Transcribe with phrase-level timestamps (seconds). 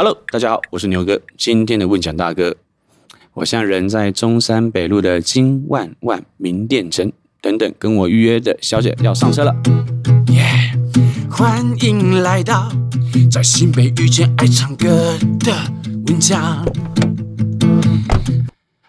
[0.00, 2.54] Hello，大家好，我是牛哥，今天的问讲大哥。
[3.32, 7.10] 我现在人在中山北路的金万万名店城，
[7.42, 9.52] 等等跟我预约的小姐要上车了。
[10.28, 11.28] 耶、yeah！
[11.28, 12.70] 欢迎来到
[13.28, 15.52] 在新北遇见爱唱歌的
[16.06, 16.64] 问讲。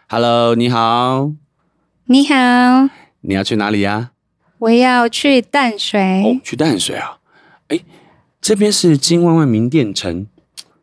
[0.09, 1.31] Hello，你好。
[2.05, 2.35] 你好。
[3.21, 4.11] 你要去哪里呀？
[4.59, 5.99] 我要去淡水。
[6.23, 7.17] 哦，去淡水啊？
[7.69, 7.79] 哎，
[8.39, 10.27] 这边是金万万名店城。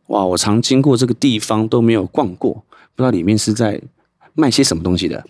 [0.07, 2.65] 哇，我常经过这个地方都没有逛过。
[2.95, 3.81] 不知道里面是在
[4.33, 5.25] 卖些什么东西的，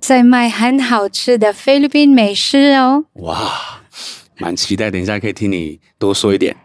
[0.00, 3.04] 在卖很好吃的菲律宾美食哦。
[3.14, 3.80] 哇，
[4.38, 6.56] 蛮期待，等一下可以听你多说一点。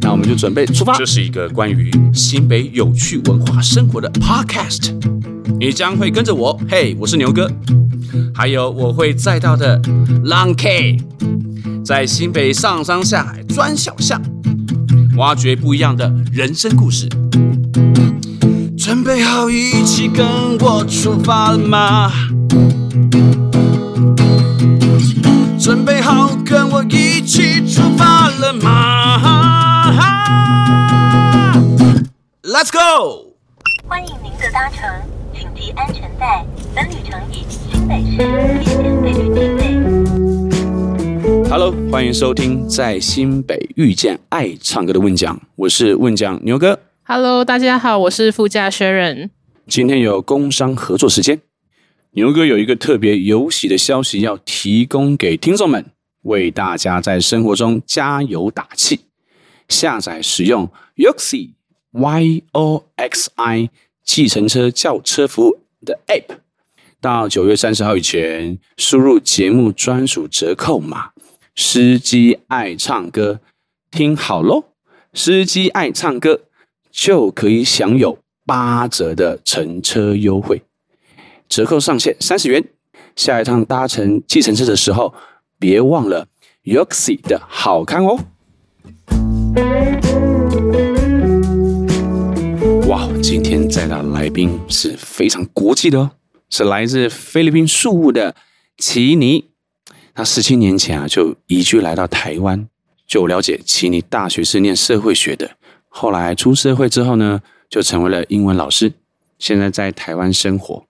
[0.00, 0.94] 那我们就准备出发。
[0.94, 4.94] 这是一个关于新北有趣文化生活的 Podcast，
[5.58, 7.50] 你将会跟着我，嘿，我是牛哥，
[8.34, 9.80] 还有我会载到的
[10.24, 10.98] Long K，
[11.84, 14.22] 在新北上山下海钻小巷，
[15.16, 17.08] 挖掘不一样的人生故事。
[18.76, 20.26] 准备好一起跟
[20.58, 22.10] 我出发了吗？
[25.58, 29.92] 准备好跟我一起出发了吗
[32.42, 33.34] ？Let's go！
[33.86, 34.80] 欢迎您的搭乘，
[35.32, 36.44] 请系安全带。
[36.74, 39.91] 本旅程以新北市地检费率计费。
[41.52, 46.80] Hello，欢迎收听在新北遇见爱唱歌的问讲，我是问讲牛哥。
[47.02, 49.28] Hello，大家好，我是副驾 Sharon。
[49.66, 51.42] 今天有工商合作时间，
[52.12, 55.84] 牛哥有一个特别有喜的消息要提供给听众们，
[56.22, 59.00] 为大家在生活中加油打气。
[59.68, 61.50] 下载使用 Yoxi
[61.90, 63.68] Y O X I
[64.02, 66.36] 计程车叫车服务的 App，
[66.98, 71.10] 到九月三十号以前，输入节目专属折扣码
[71.54, 73.40] “司机爱唱歌”，
[73.90, 74.64] 听好喽
[75.14, 76.42] ，“司机爱唱歌”。
[76.94, 80.60] 就可以享有八折的乘车优惠，
[81.48, 82.62] 折扣上限三十元。
[83.16, 85.14] 下一趟搭乘计程车的时候，
[85.58, 86.28] 别忘了
[86.64, 88.18] Yoxi 的好看哦。
[92.88, 96.10] 哇，今天在的来宾是非常国际的哦，
[96.50, 98.36] 是来自菲律宾宿务的
[98.76, 99.51] 奇尼。
[100.14, 102.68] 他十七年前啊就移居来到台湾。
[103.06, 105.50] 就了解，奇尼大学是念社会学的。
[105.88, 108.92] 后来出社会之后呢，就成为了英文老师。
[109.38, 110.86] 现在在台湾生活，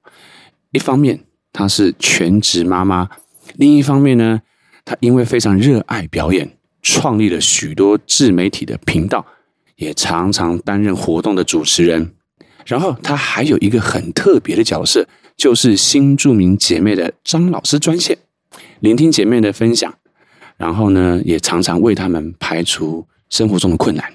[0.71, 3.09] 一方面她是全职妈妈，
[3.57, 4.43] 另一方面呢，
[4.85, 9.27] 她因为非常热爱表演，创立了许多自媒体的频道，
[9.77, 12.15] 也常常担任活动的主持人。
[12.67, 18.19] 然后她还有一个很特别的角色，就是新著名姐妹的张老师专线，
[18.83, 19.95] 聆听姐妹的分享，
[20.57, 24.13] 然后呢，也常常为他们排除生活中的困难。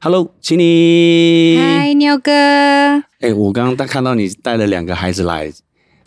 [0.00, 1.58] Hello，奇尼。
[1.60, 2.32] 嗨，牛哥。
[2.32, 5.52] 哎、欸，我刚刚看到你带了两个孩子来，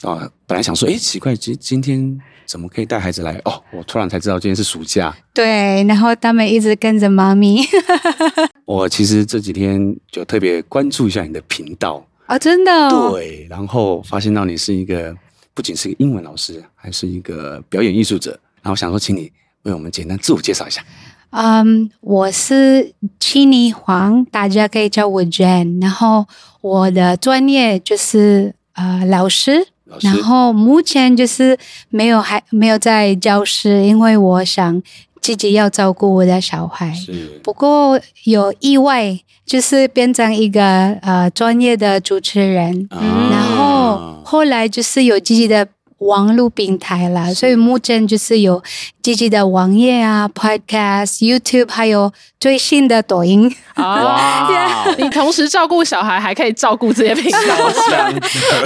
[0.01, 3.39] 啊，本来想说，哎、欸，奇怪，今今天怎么可以带孩子来？
[3.45, 5.16] 哦，我突然才知道今天是暑假。
[5.31, 7.62] 对，然后他们一直跟着妈咪。
[8.66, 13.12] 我其实这几天就特别关注一下你的频道啊、哦，真的、哦。
[13.12, 15.16] 对，然后发现到你是一个
[15.53, 18.39] 不仅是一个英文老师，还是一个表演艺术者。
[18.62, 19.31] 然后想说，请你
[19.63, 20.84] 为我们简单自我介绍一下。
[21.31, 25.81] 嗯，um, 我是奇尼黄，大家可以叫我 Jan。
[25.81, 26.28] 然后
[26.62, 31.57] 我的专业就是呃老师，老师，然后目前就是
[31.89, 34.81] 没有还没有在教室，因为我想
[35.22, 36.92] 自己要照顾我的小孩。
[36.94, 43.00] 是，不过有意外，就是变成一个呃专业的主持人，啊、
[43.31, 45.68] 然后后来就是有自己的。
[46.02, 48.60] 网络平台啦，所以目前就是有
[49.04, 53.56] 自己的网页啊、Podcast、YouTube，还有最新的抖音。
[53.78, 57.40] 哇你同时照顾小孩，还可以照顾这些频道。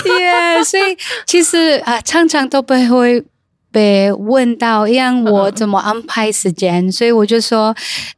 [0.01, 3.21] 对， yeah, 所以其实啊，常常都不会
[3.75, 6.89] 被问到，让我怎么安排时间。
[6.89, 7.75] 所以我就说，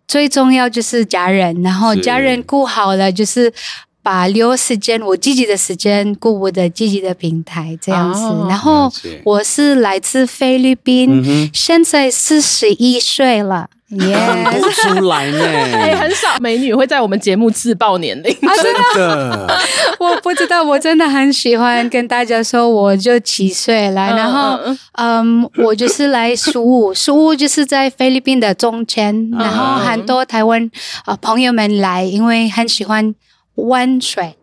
[0.07, 3.51] 最重要就是家人，然后家人顾好了，就是。
[4.07, 8.21] 把留时间，我自己的时间顾我的自己的平台这样子。
[8.21, 8.89] 哦、然后
[9.25, 13.67] 我是来自菲律宾，嗯、现在四十一岁了。
[13.89, 15.39] 耶，看不出来呢。
[15.73, 18.31] 哎，很少美女会在我们节目自曝年龄。
[18.41, 19.47] 啊、真的，
[19.99, 24.77] 我不知道，我真的很喜欢跟大家说，我就几岁来，然后嗯，
[25.43, 30.69] 嗯，我就是来苏武， 苏武就是在菲律宾的中间，然后很多台湾
[31.05, 33.15] 啊朋友们来，因为很喜欢。
[33.59, 34.35] 温水，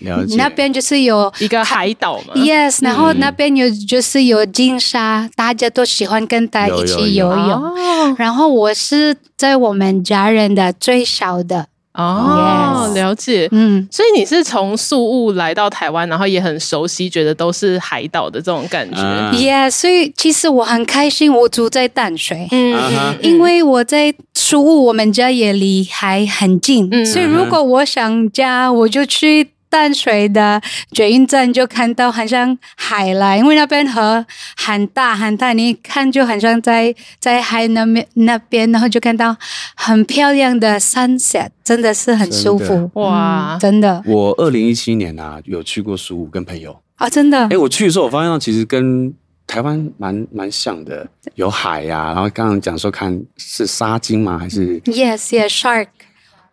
[0.00, 0.36] 了解。
[0.36, 2.34] 那边就是有一个海岛嘛。
[2.34, 7.38] Yes，然后那边有就是有金沙，嗯、大家都喜欢跟他一起游泳。
[7.38, 11.66] 有有有，然后我是在我们家人的最小的。
[11.94, 12.94] 哦，yes.
[12.94, 19.00] 了解，嗯，所以你是从宿雾来到台湾，然后也很熟悉，觉得都是海岛的这种感觉。
[19.32, 29.48] Yeah，所以其实我很开心，我住在淡水，嗯，因为我在宿雾，我们家也离海很近，嗯，所以如果我想家，我就去。
[29.70, 30.60] 淡水的
[30.92, 34.24] 捷运站就看到很像海啦，因为那边河
[34.56, 39.36] 很大很大，你一看就很像在在海那边那边，然后就看到
[39.74, 44.02] 很漂亮的 sunset，真的是很舒服哇、嗯，真的。
[44.06, 47.38] 我二零一七年啊有去过苏武，跟朋友啊，真的。
[47.44, 49.12] 哎、欸，我去的时候我发现其实跟
[49.46, 54.38] 台湾蛮蛮像的，有海呀、啊，然后刚刚讲说看是沙金吗？
[54.38, 55.86] 还是？Yes, yes, shark。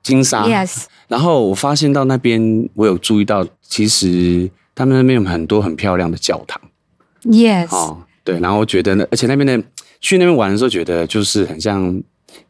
[0.05, 0.83] 金沙，yes。
[1.07, 6.61] 然后我发现到那边，我有注意到，其实他们那边有很多很漂亮的教堂
[7.23, 7.75] ，yes。
[7.75, 9.67] 哦，对，然后我觉得呢，而且那边的
[9.99, 11.99] 去那边玩的时候，觉得就是很像，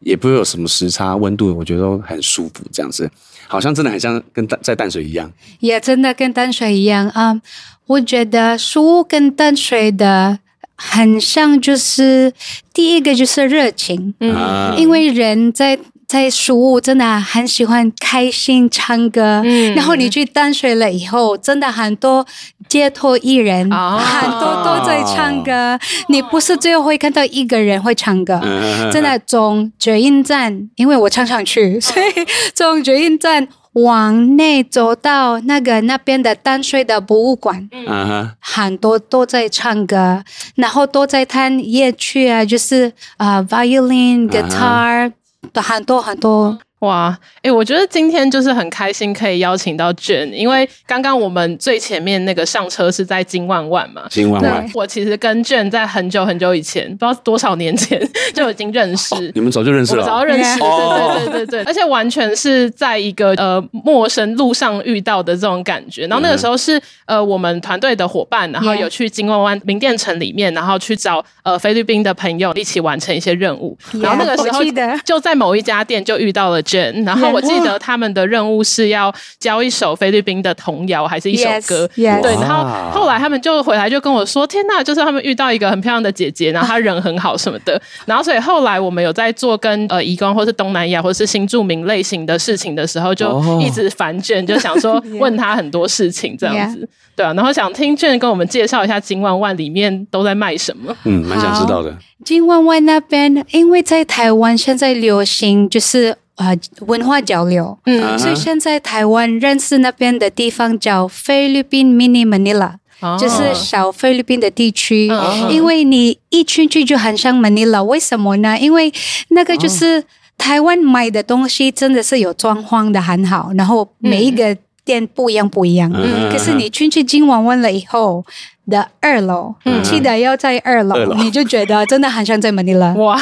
[0.00, 3.10] 也不会有什么时差温度，我觉得都很舒服，这样子，
[3.48, 7.32] 好像真的很像跟淡在淡水一样，也、yeah, 真的跟淡水一样啊。
[7.32, 7.38] Um,
[7.86, 10.38] 我觉得书跟淡水的
[10.76, 12.34] 很像，就是
[12.74, 15.78] 第一个就是热情，嗯，啊、因为人在。
[16.06, 22.24] 在宿雾真的很喜欢开心唱歌，嗯，然后你去淡水了以后，真的很多
[22.68, 25.80] 街头艺人，哦，很多都在唱歌，哦。
[26.08, 32.06] 你不是最后会看到一个人会唱歌，哦，真的从捷运站，因为我常常去，所以
[32.54, 40.22] 从捷运站往内走到那个那边的淡水的博物馆，嗯，很多都在唱歌，
[40.54, 45.12] 然后都在弹乐曲啊，就是啊，呃，violin、guitar。
[45.54, 46.58] 很多很多。
[46.80, 54.02] 哇，哎、欸，我觉得今天就是很开心可以邀请到 Jane，因为刚刚我们最前面那个上车是在金万万嘛。
[54.10, 57.98] 金万万，我其实跟 Jane 在很久很久以前，不知道多少年前
[58.34, 59.14] 就已经认识。
[59.14, 60.04] 哦、你们早就认识了？
[60.04, 66.06] 早就认识，哦、对对对对对，而且完全是在一个呃陌生路上遇到的这种感觉。
[66.08, 73.76] 然后那个时候是呃我们团队的伙伴，然后有去金万万名店城里面，然后去找呃菲律宾的朋友一起完成一些任务。
[74.02, 74.60] 然后那个时候
[75.06, 77.40] 就在某一家店就遇到了 Jane，然后我。
[77.46, 82.20] 记得他们的任务是要教一首菲律宾的童谣，还是一首歌？Yes, yes.
[82.20, 87.80] 对，然后后来他们就回来就跟我说：“天呐，就是他们遇到一个很漂亮的姐姐，然后她人很好什么的。
[88.04, 96.80] ”然后所以后来我们有在做跟呃移工或是东南亚或是新住民类型的事情的时候，就一直烦 Jane，就想说 问他很多事情这样子。
[96.80, 96.88] Yeah.
[97.14, 100.94] 对啊，然后想听 Jane 跟我们介绍一下金万万里面都在卖什么。
[101.04, 101.96] 嗯，蛮想知道的。
[102.24, 106.16] 金万万那边，因为在台湾现在流行就是。
[106.36, 115.48] 啊、呃，文化交流，嗯，所以现在台湾认识那边的地方叫菲律宾 Mini Manila，哦，就是小菲律宾的地区，哦。
[115.50, 118.58] 因为你一进去就很像 Manila，为什么呢？
[118.58, 118.92] 因为
[119.28, 120.04] 那个就是
[120.38, 125.90] 台湾买的东西真的是有装潢的很好，然后每一个店不一样不一样。
[125.94, 128.24] 嗯，可是你进去金万万了以后。
[128.68, 132.92] 的二楼，嗯，记得要在二楼，你就觉得真的很像在马尼拉。
[132.98, 133.16] 哇，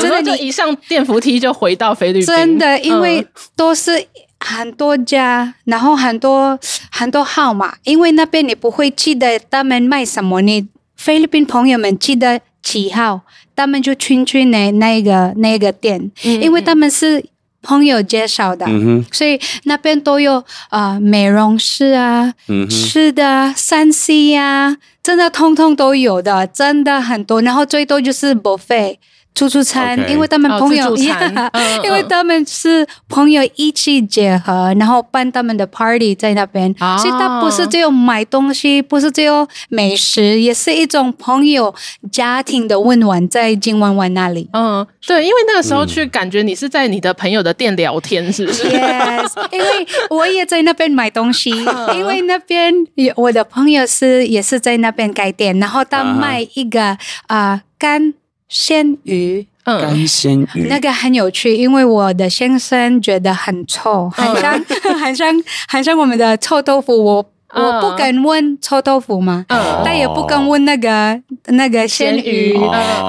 [0.00, 2.26] 真的，你一上电扶梯就回到菲律宾。
[2.26, 3.26] 真的，因为
[3.56, 4.06] 都是
[4.38, 6.58] 很多家，嗯、然后很多
[6.90, 13.22] 很多号码，因为那边你不会记得他们卖什么，你菲律宾朋友们记得几号，
[13.56, 17.24] 他们就去去那那个那个店，嗯，因为他们是。
[17.62, 20.36] 朋友介绍的，嗯，所以那边都有
[20.68, 27.42] 啊、呃，美容师啊，嗯、吃的三 C 呀，真的通通都有的，真的很多。
[27.42, 28.96] 然后最多就是 buffet。
[29.32, 30.08] 自助餐，okay.
[30.08, 30.98] 因为他们朋友，oh,
[31.82, 36.98] 因为他们是朋友一起结合，然后办他们的 party 在那边，oh.
[36.98, 41.74] 所以他不是只有买东西，不是只有美食，也是一种朋友
[42.12, 44.50] 家庭的温暖在金湾湾那里。
[44.52, 51.50] 嗯，对，因为那个时候去，感觉你是在你的朋友的店聊天，是不是？Yes， 因为我也在那边买东西，
[51.94, 52.74] 因为那边
[53.16, 58.12] 我的朋友是也是在那边开店，然后他卖一个啊干。
[58.50, 58.56] Uh-huh.
[58.56, 64.64] 呃鲜鱼，嗯，干鲜鱼，那个很有趣，因为我的先生觉得很臭，很像，
[64.98, 67.04] 很像，很像我们的臭豆腐。
[67.04, 72.58] 我我不敢问臭豆腐嘛，嗯，但也不敢问那个那个鲜鱼，鱼，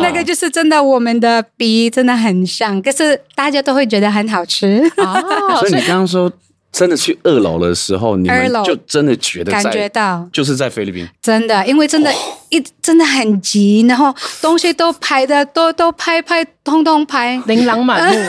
[0.01, 4.81] 那个就是真的，我们的鼻真的很像，可是大家都会觉得很好吃。
[4.97, 6.31] 哦， 所以你刚刚说。
[6.71, 10.27] 真的去二楼的时候，你们就真的觉得感觉到。
[10.31, 12.11] 就是在菲律宾，真的，因为真的，
[12.49, 18.21] 一真的很急，然后东西都排的都都拍拍，通通拍，琳琅满目，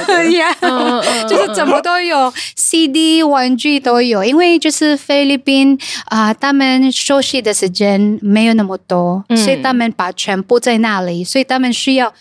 [1.30, 12.12] 就是怎么都有，CD 玩具都有，因为就是菲律宾啊、呃，他们休息的时间没有那么多，嗯、所以他们把全部在那里，所以他们需要。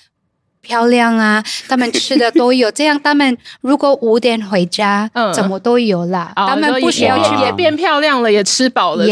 [0.62, 2.72] 漂亮啊， 他们吃的都有。
[2.72, 6.32] 这样他们如果五点回家，嗯，怎么都有啦。
[6.36, 9.06] 他们不需要去，也变漂亮了，也吃饱了。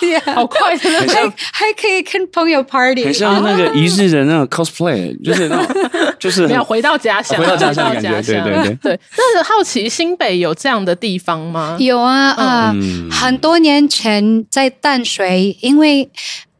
[0.00, 8.32] Yes，好快，还还可以跟朋友 party，很像那个 一日的那个 cosplay，就是那种，就是没有回到家乡，回到家乡的感觉。
[8.32, 9.00] 对对对对。
[9.16, 11.76] 那好奇新北有这样的地方吗？
[11.78, 12.74] 有啊啊，
[13.10, 16.08] 很多年前在淡水，因为。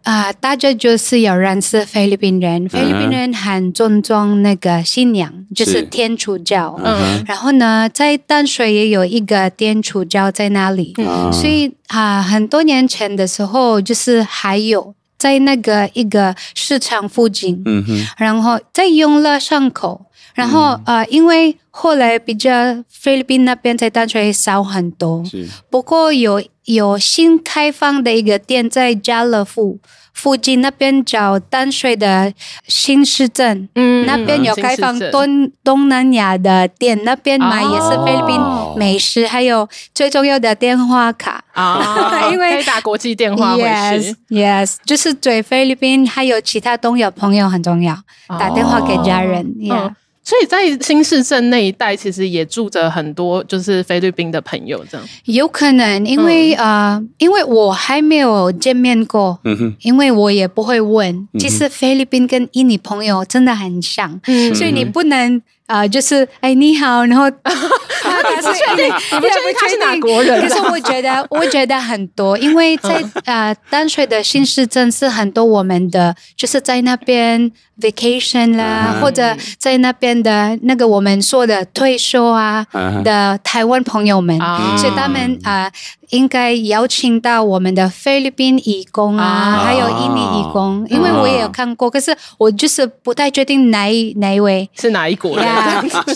[0.09, 6.81] 啊、呃，大家就是有认识菲律宾人，菲律宾人很尊重那个信仰，嗯、就是天主教。
[6.83, 22.51] 嗯，然后呢，在淡水也有一个天主教在那里，嗯、所以啊、呃，很多年前的时候，就是还有在那个一个市场附近，嗯哼，然后在永乐上口，然后呃，因为后来比较
[22.89, 25.47] 菲律宾那边在淡水少很多，是。
[25.69, 26.43] 不过有
[26.75, 29.79] 有新开放的一个店在家乐福。
[30.13, 32.33] 附近那边叫淡水的
[32.67, 38.37] 新市镇，嗯，那边有开放东东南亚的店，那边买也是菲律宾
[38.77, 44.17] 美食，哦、还有最重要的电话卡啊，哦、 因为可以打国际电话回去。
[44.29, 47.97] Yes，yes，就是对菲律宾还有其他东亚朋友很重要，
[48.27, 49.47] 打电话给家人。
[49.71, 49.95] 哦 yeah
[50.29, 55.07] 所以在新市镇那一带，其实也住着很多就是菲律宾的朋友，这样。
[55.25, 57.01] 有可能，因为啊、嗯。
[57.01, 61.27] 呃，因为我还没有见面过，嗯哼，因为我也不会问。
[61.39, 65.41] 其实菲律宾跟印尼朋友真的很像，嗯，所以你不能。
[65.69, 70.41] 啊、呃，就是哎，你好，然后 他是确定，你不确定他是哪国人？
[70.41, 82.67] 可是我觉得，我觉得很多，因为在呃淡水的新市镇是很多我们的，就是在那边 vacation 啦，或者在那边的那个我们说的退休啊
[83.05, 84.39] 的台湾朋友们，
[84.79, 85.65] 所以他们啊。
[85.65, 85.73] 呃
[86.11, 94.69] 应该邀请到我们的菲律宾义工啊，还有印尼义工，因为我也有看过，可是我就是不太确定哪一哪一位。
[94.75, 95.47] 是哪一国人，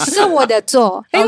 [0.07, 1.27] 是我的错， 因为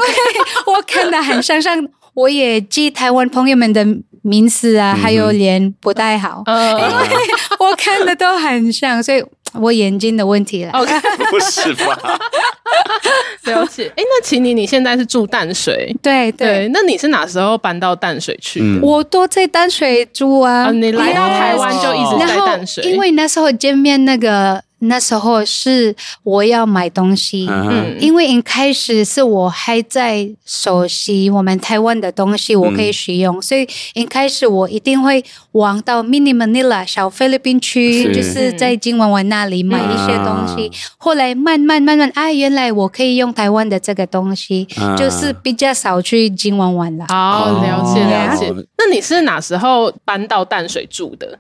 [0.67, 3.87] 我看的很像，像我也记台湾朋友们的
[4.23, 7.17] 名字啊，还有脸不太好，因为
[7.61, 9.23] 我看的都很像，所以。
[9.61, 10.93] 我眼睛的问题了，OK，
[11.31, 12.19] 不是吧？
[13.45, 13.87] 了解。
[13.97, 15.95] 哎，那请你，你现在是住淡水？
[16.03, 16.69] 对对，对。
[16.73, 18.67] 那你是哪时候搬到淡水去的？
[18.67, 20.65] 嗯、我都在淡水住啊。
[20.65, 24.63] 啊你来到台湾就一直在淡水，因为那时候见面那个。
[24.85, 40.69] 那时候是我要买东西，嗯，因为一开始是我还在熟悉我们台湾的东西，我可以使用，嗯、所以一开始我一定会往到 Mini Manila 小菲律宾区，是就是在金湾湾那里买一些东西。
[40.69, 47.05] 嗯、后来慢慢慢慢，哎、啊，原来我可以用台湾的这个东西，嗯、就是比较少去金湾湾了。
[47.09, 48.53] 哦，了解了解。
[48.79, 51.39] 那你是哪时候搬到淡水住的？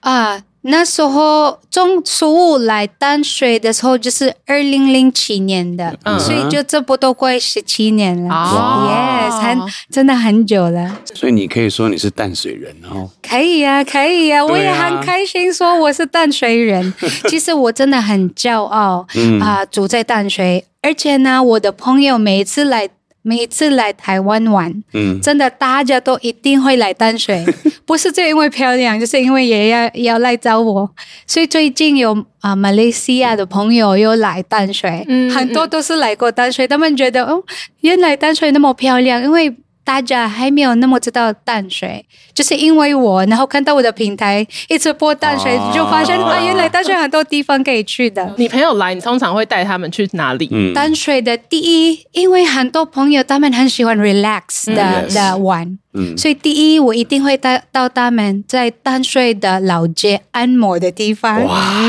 [0.00, 0.42] 啊。
[0.64, 8.32] 那时候中初五来淡水的时候，就是二零零七年的，嗯、所以就这不都快十七年了。
[8.32, 9.58] 哦，yes，很
[9.90, 10.98] 真的很久了。
[11.14, 13.10] 所以你可以说你是淡水人哦。
[13.28, 16.94] 可以呀，可以呀，我也很开心说我是淡水人。
[17.28, 22.88] 其实我真的很骄傲，嗯、啊，住在淡水，而且呢，我的朋友每次来。
[23.22, 27.44] 每次来台湾玩，嗯，真的大家都一定会来淡水，
[27.86, 30.90] 不是就因为漂亮，就是因为也要要来找我。
[31.26, 37.42] 所以最近有啊、呃，马来西亚的朋友又来淡水，嗯，很多都是来过淡水，他们觉得哦，
[37.80, 39.56] 原来淡水那么漂亮，因为。
[39.84, 48.34] 大家还没有那么知道淡水，就是因为我，然后看到我的平台一直播淡水，哦、就发现啊，原来淡水很多地方可以去的。
[48.38, 50.48] 你朋友来，你通常会带他们去哪里？
[50.52, 61.44] 嗯、淡水的第一，因为很多朋友他们很喜欢 relax 的、嗯、的玩，嗯、所以第一我一定会带到他们在淡水的老街按摩的地方。
[61.44, 61.82] 哇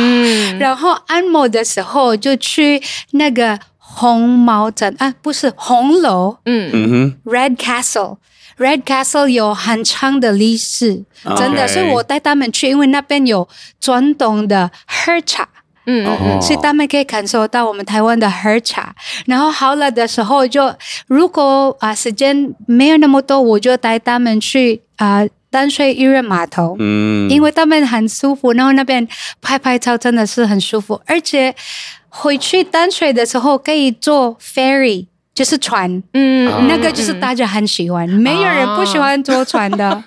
[0.59, 2.81] 然后按摩的时候就去
[3.11, 3.59] 那个。
[3.95, 6.71] 红毛枕啊，不是红楼，嗯。
[6.73, 11.03] 嗯哼，Red Castle，Red Castle 有很长的历史.
[11.37, 13.47] 真的，所以我带他们去，因为那边有
[13.79, 15.47] 传统的喝茶，
[15.85, 16.07] 嗯。
[16.07, 18.95] 嗯嗯，所以他们可以感受到我们台湾的喝茶。
[19.27, 20.75] 然后好了的时候就，就
[21.07, 25.21] 如果啊时间没有那么多，我就带他们去啊
[25.51, 29.07] 淡水渔人码头，嗯，因为他们很舒服，然后那边
[29.39, 31.53] 拍拍照真的是很舒服，而且。
[32.15, 40.03] 回去淡水的时候可以坐 ferry，就是船，嗯，那个就是大家很喜欢，没有人不喜欢坐船的，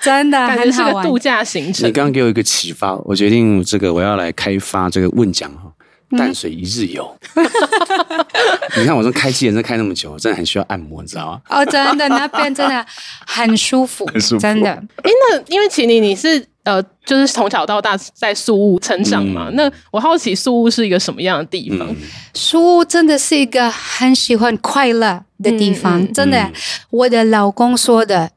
[0.00, 1.06] 真的 很好玩。
[1.06, 1.86] 度假行程。
[1.86, 5.70] 你刚刚给我一个启发，我决定这个我要来开发这个问讲哈。
[6.16, 7.16] 淡水一日游。
[8.76, 11.40] 你看我说开机人生开那么久，真的很需要按摩，你知道吗？
[11.48, 12.84] 哦，真的，那边真的
[13.26, 14.70] 很舒服， 很舒服真的。
[14.70, 21.88] 哎，那因为琦妮你是呃，就是从小到大在宿雾成长嘛，嗯、那我好奇宿雾是一个什么样的地方？
[21.90, 21.96] 嗯、
[22.34, 26.38] 宿雾真的是一个很喜欢快乐的地方，真的。
[26.38, 26.52] 嗯、
[26.90, 28.30] 我的老公说的，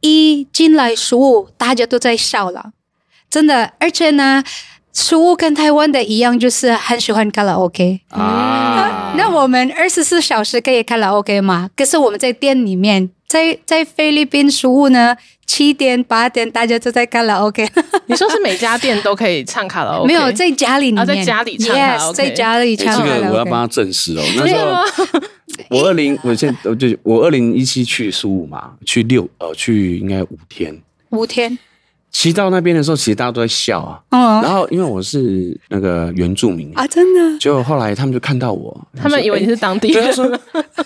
[0.00, 2.72] 一进来宿雾，大家都在笑了，
[3.28, 3.72] 真的。
[3.78, 4.42] 而且呢。
[4.92, 9.14] 宿雾跟台湾的一样，就是很喜欢卡拉 OK 啊。
[9.16, 11.70] 那我们二十四小时可以卡拉 OK 吗？
[11.76, 17.66] 可是我们在店里面，在在菲律宾食物呢，七点八点大家都在卡拉 OK。
[18.06, 20.06] 你说是每家店都可以唱卡拉 OK？
[20.06, 23.18] 没有，在家里里面，啊、在家里唱卡拉 OK，yes, 在家里唱卡拉 OK。
[23.20, 24.22] 这个我要帮他证实哦。
[24.36, 25.20] 那时候
[25.70, 30.78] 我二零，我现我就我二零一七去苏武嘛，去六呃去应该五天，
[31.10, 31.58] 五天。
[32.12, 33.98] 骑到那边的时候，其实大家都在笑啊。
[34.10, 37.38] 嗯，然后因为我是那个原住民啊，真的。
[37.38, 40.14] 结果后来他们就看到我，他们以为你是当地人，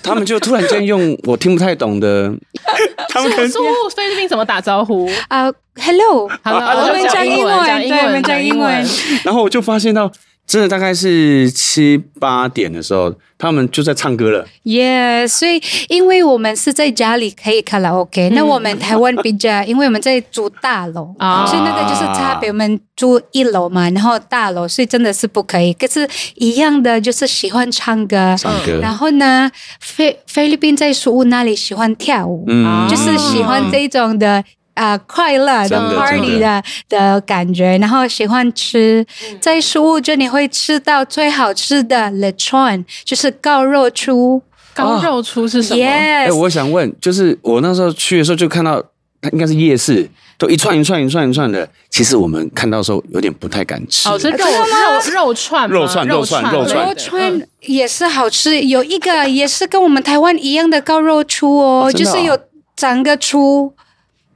[0.02, 2.33] 他们就突然间用我听不太懂的，
[3.11, 3.61] 他们说
[3.95, 8.87] 菲律宾怎么打招呼啊？Hello，好了，我们讲英文，讲英文，讲英文。
[9.25, 10.11] 然后我就发现到。
[10.47, 14.47] 真的大概是七八点的时候，他们就在唱歌了。
[14.62, 22.49] 耶，yeah, 所以因为我们是在家里可以卡拉 OK，、嗯、那我们台湾比较， 因为我们在住大楼，啊、所以那个就是差别。
[22.49, 25.73] 我们住一楼嘛，然后大楼，所以真的是不可以。
[25.73, 28.79] 可是，一样的就是喜欢唱歌，唱歌。
[28.81, 29.50] 然后呢，
[29.81, 34.45] 菲菲律宾在苏屋那里喜欢跳舞，嗯，就是喜欢这种的。
[34.76, 39.04] 啊、呃，快乐的 party 的的感觉，然后喜欢吃，
[39.40, 44.40] 在食物这里会吃到最好吃的 lechon，就是高肉猪。
[44.75, 45.83] 高肉猪是什么？
[45.83, 48.83] 哎、哦，我想问，就是我那时候去的时候就看到，
[49.23, 50.06] 它应该是夜市，
[50.37, 51.66] 都一串一串一串一串的。
[51.88, 54.06] 其实我们看到的时候有点不太敢吃。
[54.06, 58.61] 哦，是肉肉肉串，肉串肉串肉串，肉串也是好吃。
[58.61, 62.38] 有一个也是跟我们台湾一样的高肉猪哦，哦哦就是有
[62.76, 63.73] 长个猪。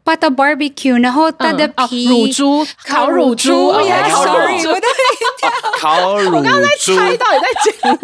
[0.03, 3.85] 把到 barbecue，然后它的皮乳猪烤乳猪，烤乳
[4.63, 4.81] 猪，我
[5.79, 7.47] 烤乳猪，我刚刚在猜到底在
[7.83, 7.99] 讲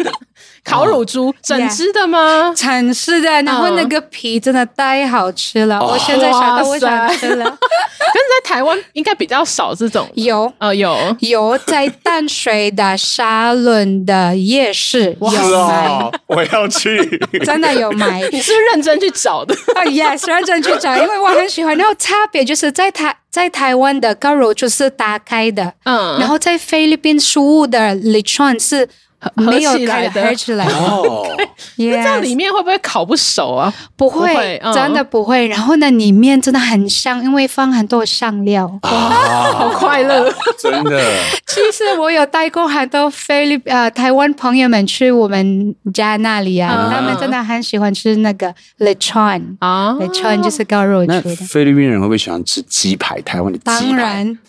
[0.67, 2.53] 烤乳猪整只的吗？
[2.55, 7.45] 整只的，然后那个皮真的太好吃了，我现在想到我想吃了。
[7.59, 18.21] 但 是在台湾应该比较少这种，有啊有有在淡水的沙仑的夜市有卖，我要去，真的有卖。
[18.31, 19.55] 你是认真去找的？
[19.73, 21.77] 啊，yes，认真去找，因为我很喜欢。
[21.77, 28.89] 然后差别就是在台在台湾的烤肉就是打开的，嗯，然后在菲律宾食物的 lechon 是。
[29.35, 31.27] 没有开的，合起来的哦。
[31.77, 33.73] 那这样里面会不会烤不熟啊？
[33.95, 35.47] 不会，真的不会。
[35.47, 38.67] 然后呢，里面真的很香，因为放很多香料。
[38.83, 41.01] 哇，好快乐，真的。
[41.47, 51.35] 其实我有带过很多菲律宾呃台湾朋友们去我们家那里啊，他们真的很喜欢吃那个 lechon 啊，lechon 就是高肉猪的。
[51.47, 53.19] 菲律宾人会不会喜欢吃鸡排？
[53.21, 53.71] 台湾的鸡排？
[53.73, 54.39] 当然，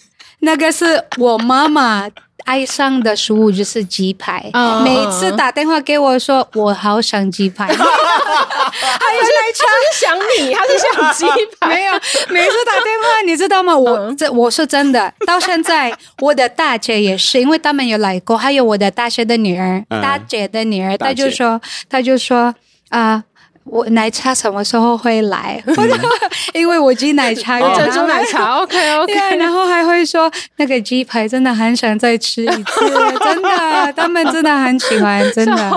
[0.40, 2.08] 那个是我妈妈。
[2.48, 4.50] 爱上的食物就是鸡排，
[4.82, 11.26] 每次打电话给我说我好想鸡排，还有奶茶，他是想你，他是想鸡
[11.60, 11.92] 排，没有，
[12.30, 13.76] 每次打电话你知道吗？
[13.76, 22.54] 我这我是真的，到现在我的大姐也是，因为他们有来过，还有我的大学的女儿，大姐的女儿，她就说，她就说
[22.88, 23.24] 啊。
[23.70, 25.62] 我奶茶什么时候会来？
[25.66, 25.74] 嗯、
[26.54, 29.36] 因为我挤奶茶，珍珠奶茶， OK OK。
[29.36, 32.80] 然后还会说那个鸡排真的很想再吃一次，
[33.24, 35.70] 真的，他们真的很喜欢，真的。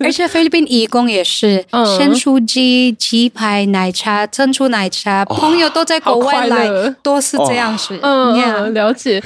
[0.00, 1.64] 而且菲律宾义工也是，
[1.98, 6.68] 先出鸡、鸡排、奶茶、珍珠奶茶，哦、朋友都在国外来，
[7.02, 7.98] 都是这样子。
[8.02, 9.22] 嗯、哦，了解。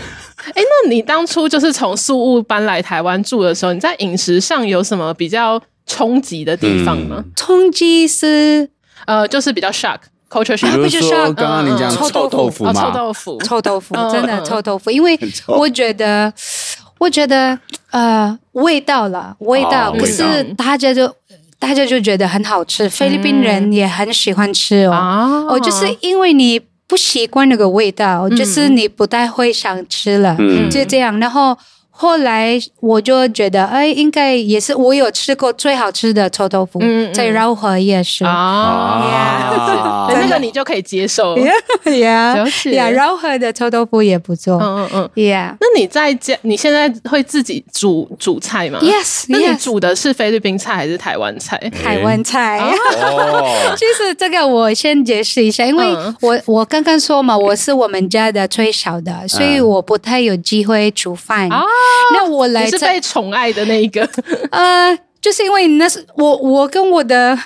[0.54, 5.60] 哎，那你当初就是从宿务搬来台湾住的时候，你在饮食上有什么比较？
[5.90, 7.24] 冲击的地方吗？
[7.34, 8.70] 冲击是
[9.06, 10.88] 呃，就是比较 shock，culture shock。
[10.88, 14.88] 比如说刚刚你讲臭豆腐嘛，臭豆腐，臭豆腐，真的臭豆腐。
[14.88, 16.32] 因为我觉得，
[16.98, 17.58] 我觉得
[17.90, 19.92] 呃，味道了，味道。
[19.98, 21.12] 可是大家就
[21.58, 25.48] 大家就觉得很好吃，菲律宾人也很喜欢吃哦。
[25.50, 30.36] 哦，就是因为你不习惯那个味道，就是你不太会想吃了，
[30.70, 31.18] 就这样。
[31.18, 31.58] 然后。
[32.00, 36.80] 后来我就觉得，哎，应该也是我有吃过最好吃的臭豆腐，
[37.12, 38.24] 在饶河夜市。
[38.24, 41.36] 啊，那个你就可以接受。
[41.36, 41.52] Yeah，
[41.84, 42.70] 了解。
[42.80, 44.58] Yeah，柔和的臭豆腐也不错。
[44.62, 45.56] 嗯嗯嗯，Yeah。
[45.60, 49.26] 那你在家，你现在会自己煮煮菜吗？Yes。
[49.28, 51.58] 那你煮的是菲律宾菜还是台湾菜？
[51.84, 52.60] 台湾菜。
[52.60, 53.44] 哦。
[53.76, 61.46] 其实这个我先解释一下，因为我我刚刚说嘛，我是我们家的最小的，所以我不太有机会煮饭。
[61.52, 61.62] 啊。
[62.12, 62.64] 那我来。
[62.64, 64.08] 你是被宠爱的那一个。
[64.50, 67.38] 呃，就是因为那是我，我跟我的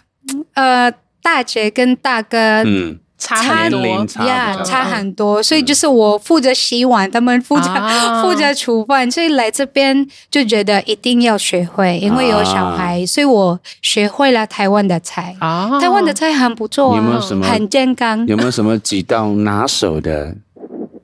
[0.54, 3.86] 呃大姐跟大哥，嗯，差很多
[4.26, 7.68] 呀，差很多，所以就是我负责洗碗，他们负责
[8.22, 18.24] 负责煮饭，所以来这边就觉得一定要学会，因为有小孩，所以我学会了台湾的菜啊，台湾的菜很不错，有没有什么很健康？
[18.28, 20.34] 有没有什么几道拿手的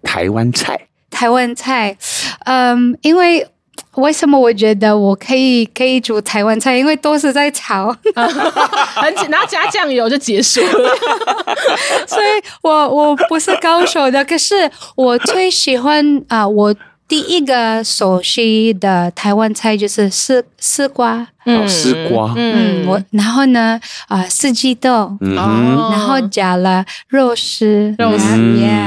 [0.03, 0.79] 台湾菜？
[1.11, 1.96] 台湾菜，
[2.44, 3.46] 嗯，因为。
[3.96, 6.77] 为什么我觉得我可以可以煮台湾菜？
[6.77, 10.96] 因为都是在炒， 很然后，加酱油就结束了。
[12.07, 12.27] 所以
[12.62, 16.75] 我我不是高手的，可是我最喜欢啊、呃，我
[17.11, 28.27] 第一个熟悉的台湾菜就是丝丝瓜，嗯，丝瓜，嗯，我然后呢啊、呃，四季豆，嗯，然后加了肉丝，肉丝，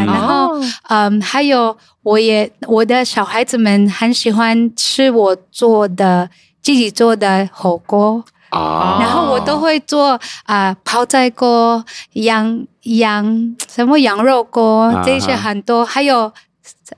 [0.08, 0.58] 然后
[0.88, 1.76] 嗯，还有。
[2.04, 6.30] 我也我的小孩子们很喜欢吃我做的
[6.62, 8.22] 自己做的火锅。
[8.50, 16.32] 啊，然后我都会做啊、呃、泡菜锅、羊羊什么羊肉锅这些很多，还有。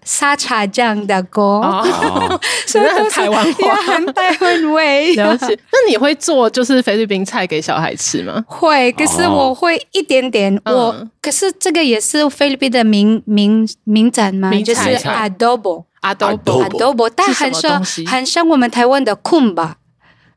[0.04, 5.14] 沙茶酱的锅，哦、 所以很台湾话，很台湾味。
[5.16, 5.48] 了解。
[5.72, 8.44] 那你会做就是菲律宾菜给小孩吃吗？
[8.48, 10.56] 会，可是我会一点点。
[10.66, 19.78] 哦、我可是这个也是菲律宾的名名名产嘛，就是 adobo，adobo，adobo，但很像很像我们台湾的控吧，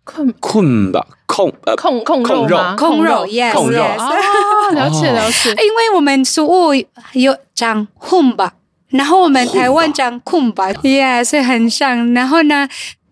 [0.05, 2.77] 控控吧，控呃控控肉吗？
[2.77, 3.79] 控肉，yes，控肉。
[3.79, 5.49] 了解了解。
[5.65, 6.75] 因为我们食物
[7.15, 8.53] 有讲控吧。
[8.91, 12.15] 然后我们台湾讲空白，yeah，所以很像。
[12.15, 12.69] 然后呢，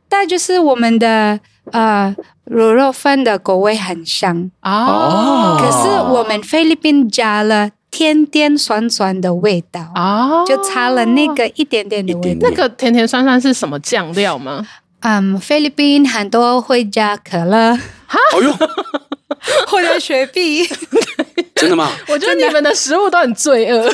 [0.08, 1.38] 但就是我们的
[1.72, 2.14] 呃
[2.46, 5.58] 卤肉饭的口味很像哦。
[5.60, 12.48] 可是我们菲律宾加了甜甜酸酸的味道哦，就差了那个一点点的味道。
[12.48, 14.66] 那个甜甜酸酸是什么酱料吗？
[15.00, 18.52] 嗯，菲律宾很多会加可乐，哈，哎呦，
[19.68, 20.66] 或者雪碧。
[21.54, 21.90] 真的吗？
[22.08, 23.90] 我觉得你们的食物都很罪恶。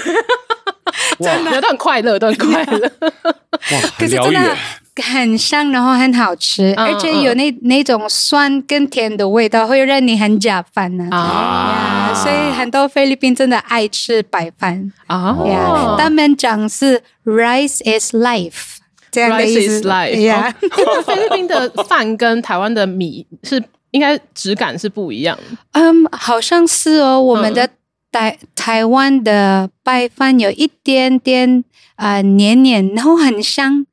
[1.20, 2.92] 真的，都很快乐，都很快乐。
[3.00, 4.56] 哇，可是真的
[5.02, 11.06] 很香，然后很好吃，而且有那那种酸跟甜的味道，会让你很加饭呢。
[11.10, 15.38] 啊，所以很多菲律宾真的爱吃白饭啊。
[15.46, 18.76] 呀，他们讲是 rice is life，
[19.10, 19.88] 这样的意思。
[19.88, 25.38] 呀，因为菲律宾的饭跟台湾的米是应该质感是不一样。
[25.70, 27.70] 嗯，好像是哦，我们的。
[28.12, 31.64] 台台湾的白饭有一点点
[31.96, 33.86] 啊、呃、黏黏，然后很香，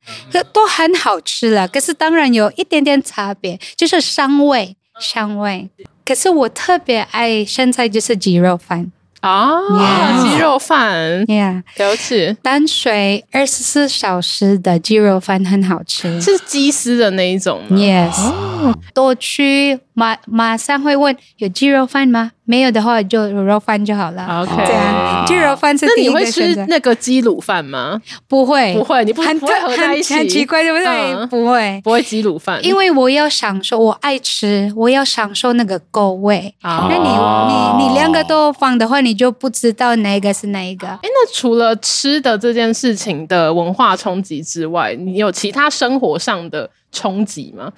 [0.52, 1.66] 都很好吃了。
[1.66, 5.70] 可是当然有一点点差别，就是香味，香味。
[6.04, 8.92] 可是我特别爱现在就是鸡肉饭。
[9.20, 12.36] 啊，鸡肉饭，Yeah，了解。
[12.42, 22.32] 淡水二十四小时的鸡肉饭很好吃，是鸡丝的那一种吗？Yes，多去马马上会问有鸡肉饭吗？
[22.50, 24.42] 没有的话就卤肉饭就好了。
[24.42, 26.40] OK，这样鸡肉饭是第一个选择。
[26.40, 28.02] 那你会吃那个鸡卤饭吗？
[28.26, 31.26] 不会，不会，你不会合在一起，很奇怪，对不对？
[31.28, 36.52] 不会，不会鸡卤饭，因为我要享受，我爱吃，我要享受那个够味。
[36.60, 40.88] 那你你你两个都放的话，你就不知道哪一个是哪一个。
[40.88, 47.70] 哎，那除了吃的这件事情的文化冲击之外，你有其他生活上的冲击吗？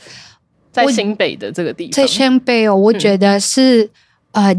[0.73, 3.91] 在新北的这个地方，在新北哦，我觉得是。
[4.33, 4.57] 呃，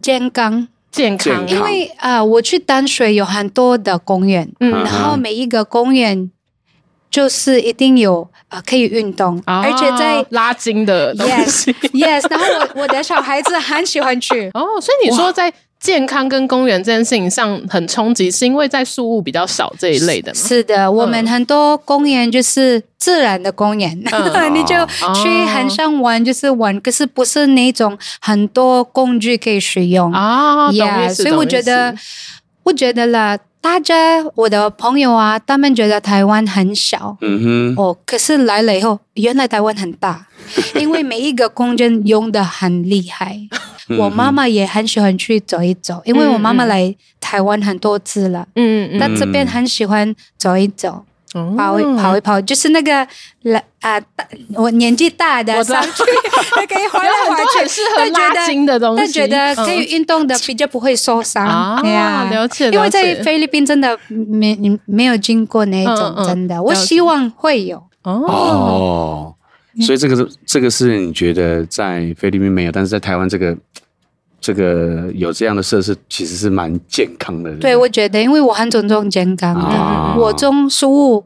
[0.00, 6.30] 健康，健康，因为啊、呃，我去淡水有很多的公园，嗯，然后每一个公园
[7.10, 15.52] 就是一定有啊、呃、可以运动，啊、而且在拉筋的东西，yes，yes，然后我我的小孩子很喜欢去，哦，所以你说在。
[15.82, 20.40] 健康跟公园这件事情上很冲击，是因为在树屋比较少这一类的吗？
[20.40, 24.76] 是的，我们很多公园就是自然的公园，嗯、 你就
[25.12, 30.12] 去很想玩，就是玩，可是不是那种很多工具可以使用。
[30.12, 30.70] 啊。
[30.70, 31.96] Yeah, 所以我觉得，
[32.62, 40.26] 我觉得啦，大家我的朋友啊，他们觉得台湾很小，嗯哼，哦，可是来了以后，原来台湾很大，
[40.80, 43.38] 因为每一个空间用的很厉害。
[43.98, 48.46] 我妈妈也很喜欢去走一走，因为我妈妈来台湾很多次了。
[48.54, 51.04] 嗯嗯，那这边很喜欢走一走。
[51.56, 52.96] 跑一跑一跑，就是那个
[53.80, 53.98] 啊，
[54.54, 56.02] 我年纪大的上去，
[56.68, 61.80] 可以滑来滑去， 很适合拉筋的东西，但觉得可以运动的比较不会受伤。
[61.80, 62.70] 对呀，了解。
[62.70, 67.82] 因为在菲律宾真的没没有经过那种，真的，我希望会有。
[68.02, 69.34] 哦，
[69.80, 73.56] 所以这个是这个是你觉得在菲律宾没有，但是在台湾这个。
[74.44, 77.54] 这个有这样的设施，其实是蛮健康的。
[77.58, 81.24] 对，我觉得，因为我很尊重健康的，哦、我中食物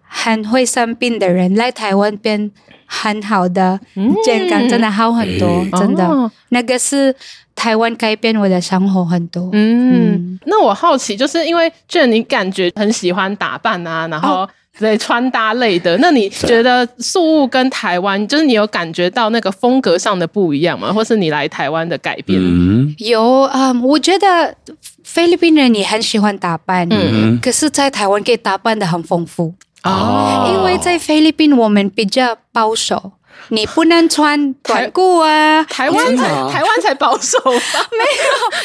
[0.00, 2.50] 很会生病的人来台湾变
[2.86, 3.78] 很好的
[4.24, 6.06] 健康，嗯、真的好很多，欸、真的。
[6.06, 7.14] 哦、那个是
[7.54, 9.50] 台湾改变我的生活很多。
[9.52, 14.48] 嗯，嗯那我好奇，就是因为就你感觉很喜欢打扮啊，然后。
[14.78, 20.92] 对穿搭类的，那你觉得宿雾跟台湾，就是你有感觉到那个风格上的不一样吗？
[20.92, 22.40] 或是你来台湾的改变？
[22.40, 24.54] 嗯、有啊、嗯，我觉得
[25.04, 30.50] 菲律宾人也很喜欢打扮，嗯，可是，在台湾可以打扮的很丰富哦。
[30.52, 33.12] 因为在菲律宾我们比较保守，
[33.50, 35.62] 你不能穿短裤啊。
[35.70, 37.86] 台湾才台湾才保守吧？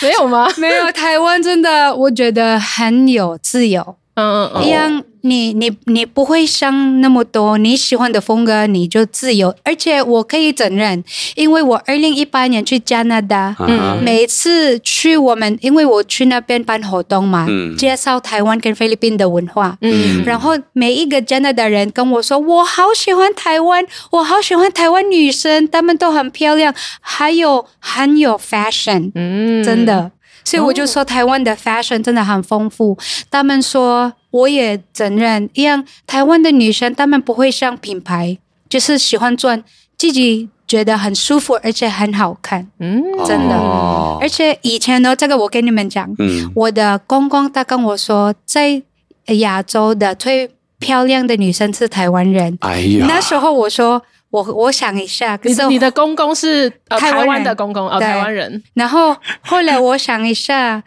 [0.02, 0.52] 没有没有吗？
[0.58, 3.96] 没有，台湾真的我觉得很有自由。
[4.16, 9.56] 嗯嗯，一样，你你你不会想那么多，你喜欢的风格你就自由。
[9.64, 11.02] 而且我可以承认，
[11.36, 30.12] 因为我二零一八年去加拿大，嗯，每次去我们，因为我去那边办活动嘛，嗯，介绍台湾跟菲律宾的文化，嗯，然后每一个加拿大人跟我说，我好喜欢台湾，我好喜欢台湾女生，她们都很漂亮，还有很有 fashion，嗯，真的。
[30.50, 32.98] 所以我就说，台湾的 fashion 真的很丰富。
[33.30, 38.36] 他们说，我也承认，一样台湾的女生，她们不会像品牌，
[38.68, 39.64] 就是喜欢穿
[39.96, 42.68] 自己觉得很舒服，而且很好看。
[42.80, 43.56] 嗯，真的。
[43.56, 48.82] 哦、而且以前呢，这个我跟你们讲，嗯、我的公公他跟我说，在
[49.28, 52.58] 亚洲的最漂亮的女生是台湾人。
[52.62, 54.02] 哎呀，那时候我说。
[54.32, 58.62] 我我想一下，可是你的公公是台湾的公公哦，台湾人。
[58.76, 60.84] 然后后来我想一下，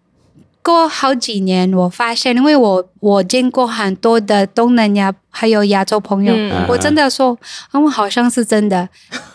[0.62, 7.36] 过好几年，我发现，因为我我见过很多的东南亚还有亚洲朋友，嗯、我真的说，
[7.70, 8.88] 他们好像是真的，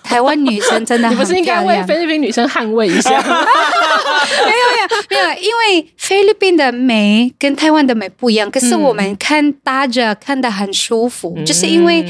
[0.03, 1.15] 台湾女生真的很。
[1.17, 3.11] 你不是应该为菲律宾女生捍卫一下？
[3.21, 12.03] 没有没有没有，因为菲律宾的美跟台湾的美不一样，可是我们看大家看的很舒服，嗯、就是因为。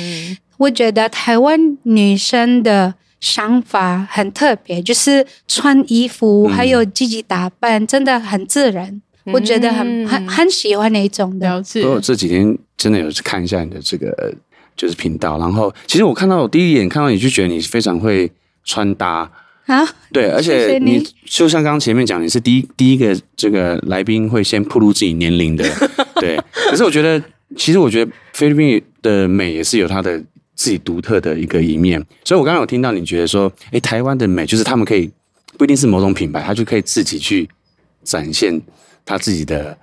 [0.57, 9.01] 我觉得台湾女生的想法很特别，就是穿衣服还有自己打扮，真的很自然。
[9.25, 11.47] 嗯、我觉得很很很喜欢那种的。
[11.47, 11.85] 了解。
[11.85, 14.33] 我这几天真的有去看一下你的这个
[14.75, 18.29] 就是频道，然后其实我看到我第一眼看到你就觉得你非常会
[18.65, 19.31] 穿搭
[19.65, 25.63] 啊，对，而且你，你就像刚刚前面讲，你是第一第一个这个来宾会先暴露自己年龄的，
[26.15, 26.37] 对。
[26.69, 27.23] 可是我觉得，
[27.55, 30.21] 其实我觉得菲律宾的美也是有它的。
[30.55, 35.09] 自己独特的一个一面，所以我刚刚有听到你觉得说，哎，台湾的美就是他们可以
[35.57, 37.49] 不一定是某种品牌，他就可以自己去
[38.03, 38.61] 展现
[39.05, 39.77] 他自己的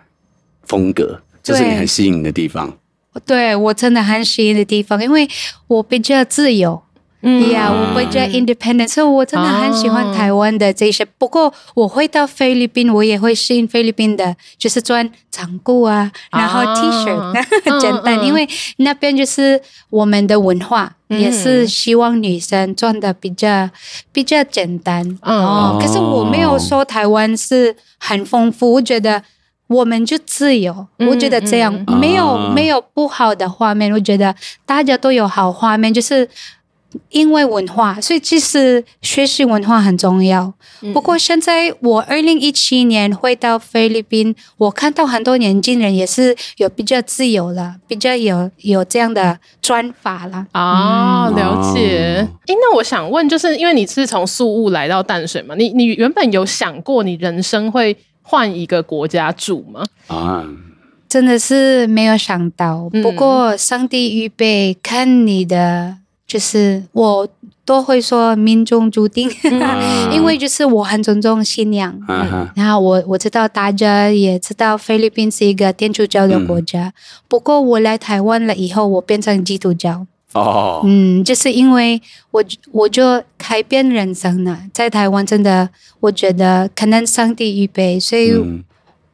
[0.64, 2.78] 风格，这是你很吸引你的地方。
[3.26, 5.28] 对，我真的很吸引的地方，因为
[5.66, 6.80] 我比较自由。
[7.22, 7.50] 嗯。
[7.50, 11.04] 呀，yeah, 我会叫 independent，所以我真的很喜欢台湾的这些。
[11.18, 23.68] 不过我会到菲律宾，我也会适应菲律宾的，就是穿长裤啊，然后 T 恤，很简单，因为那边就是我们的文化，也是希望女生穿的比较
[24.12, 25.18] 比较简单。
[25.22, 29.22] 哦，可是我没有说台湾是很丰富，我觉得
[29.66, 36.28] 我们就自由，我觉得这样没有没有不好的画面，我觉得大家都有好画面，就是。
[37.10, 40.52] 因为文化，所以其实学习文化很重要。
[40.92, 50.46] 不过现在我二零一七年回到菲律宾，我看到很多年轻人也是有比较自由了，比较有有这样的专法了。
[50.52, 52.26] 啊，了解。
[52.46, 59.84] 诶，那我想问，就是因为你是从宿雾来到淡水嘛，你你原本有想过你人生会换一个国家住吗？
[60.08, 60.44] 啊，
[61.08, 62.88] 真的是没有想到。
[63.02, 65.98] 不过上帝预备看你的。
[66.30, 67.28] 就是我
[67.64, 69.28] 都会说命中注定，
[70.14, 71.92] 因为就是我很尊重信仰，
[72.54, 76.92] 然后我我知道大家也知道菲律宾是一个天主教的国家，
[77.26, 80.06] 不过我来台湾了以后，我变成基督教。
[80.34, 88.32] 哦，嗯，就是因为我我就改变人生了，在台湾真的我觉得可能上帝预备，所以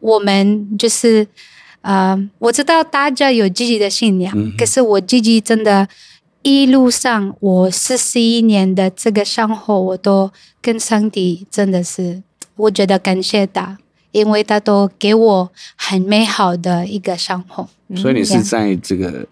[0.01, 1.27] 我们就是
[1.81, 5.89] 呃，我知道大家有自己的信仰，可是我自己真的。
[6.47, 10.31] 一路上，我四十一年的这个生活，我都
[10.63, 12.23] 跟上帝真的是，
[12.55, 13.77] 我觉得感谢他，
[14.13, 17.69] 因为他都给我很美好的一个生活。
[17.97, 19.27] 所以你是在这个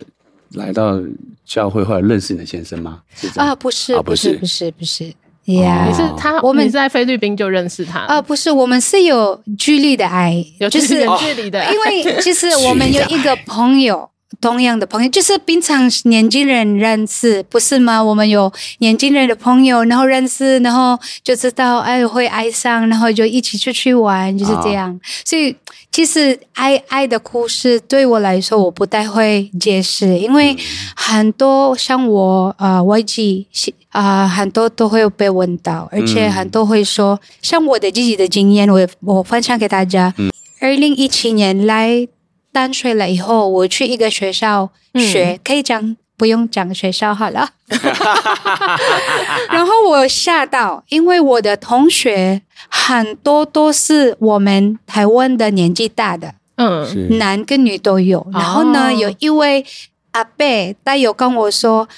[0.55, 1.01] 来到
[1.45, 3.03] 教会后来认识你的先生吗？
[3.37, 5.15] 啊，不是，不是，不是，不是。
[5.45, 8.01] 呀，你是他，我们在菲律宾就认识他。
[8.01, 14.11] 啊，不是，我们是有距离的爱，有就是远距离的爱，因为其实 我们有一个朋友。
[14.41, 18.03] 同样的朋友，就是平常年轻人认识，不是吗？
[18.03, 24.91] 我们有年轻人的朋友，然后认识，然后就知道哎会爱上，然后就一起出去玩，就是这样。
[24.93, 25.55] 哦、所以
[25.91, 30.57] 其实爱爱的故事对我来说，我不太会解释，因为
[30.97, 33.47] 很多像我呃外籍
[33.91, 40.15] 啊、呃，很多都会被问到，而且很多会说，嗯、像我的自己的经验，我我分享给大家。
[40.61, 42.09] 二零一七年来。
[42.55, 47.51] 淡水了以后，我去一个学校学，嗯、可以讲不用讲学校好了。
[49.51, 58.25] 然后我吓到，因为我的同学很多都是我们台湾的年纪大的，嗯，男跟女都有。
[58.33, 59.67] 然后呢，哦、有一位
[60.13, 61.89] 阿伯，他有跟我说，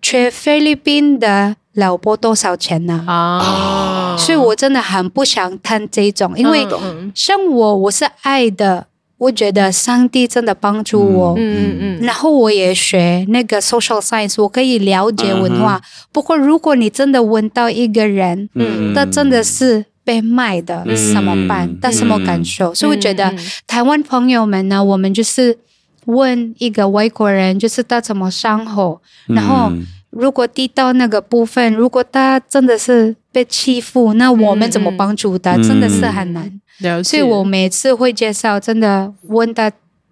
[0.00, 3.04] 去菲律宾的老婆多少钱呢？
[3.06, 6.66] 啊，所以我真的很不想谈这种，因为
[7.14, 8.86] 像我，我是爱的。
[9.18, 15.80] 我觉得上帝真的帮助我，嗯嗯嗯，然后我也学那个 social science，我可以了解文化。
[16.12, 21.74] 不过，如果你真的问到一个人，嗯，他真的是被卖的，怎么办？
[21.80, 22.74] 他什么感受？
[22.74, 23.34] 所以我觉得
[23.66, 25.58] 台湾朋友们呢，我们就是
[26.04, 29.00] 问一个外国人，就是他怎么生活。
[29.28, 29.72] 然后，
[30.10, 35.56] 如果递到那个部分，如果他真的是被欺负，那我们怎么帮助他？
[35.56, 36.60] 真的是很难。
[37.02, 39.70] 所以我每次会介绍，真的问他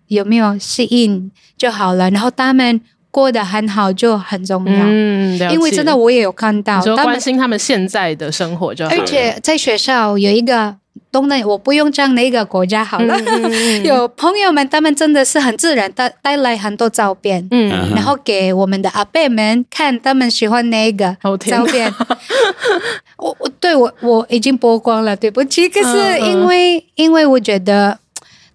[0.09, 4.85] 有没有适应就好了，然后他们过得很好就很重要。
[4.87, 8.95] 嗯，因为真的我也有看到，就关心他们现在的生活就好。
[8.95, 10.77] 而且在学校有一个。
[11.11, 13.15] 东南，我不用讲哪个国家好了。
[13.25, 21.89] 嗯、 有朋友们，他们真的是很自然带带来很多照片，嗯，然后给我们的阿伯们看，他们喜欢哪个照片。
[23.19, 25.69] 哦、我我对我我已经曝光了，对不起。
[25.69, 27.99] 可是因为、嗯嗯、因为我觉得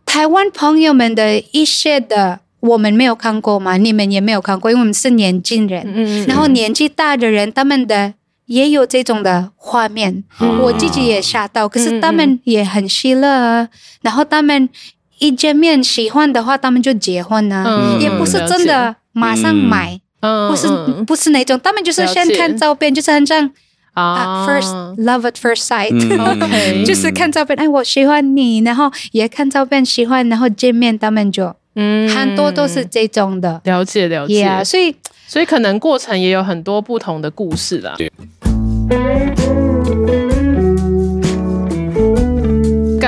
[0.05, 8.13] 台湾朋友们的一些的我们没有看过嘛，你们也没有看过，因为我们是年轻人，嗯，然后年纪大的人他们的。
[8.49, 11.69] 也有这种的画面，嗯、我自己也吓到。
[11.69, 13.69] 可是他们也很喜乐，嗯、
[14.01, 14.67] 然后他们
[15.19, 20.67] 一见面喜欢的话，他们就结婚了，嗯、也不是真的马上买，嗯、不是
[21.05, 23.51] 不是那种，他们就是先看照片，就是很像
[23.93, 34.93] 啊、uh,，first love at first sight，、 嗯、就是看照片，哎，我喜欢你，然后也看照片喜欢，然后见面他们就，嗯，很多都是这种的，了解了解，yeah, 所以
[35.25, 37.95] 所以可能过程也有很多不同的故事啦。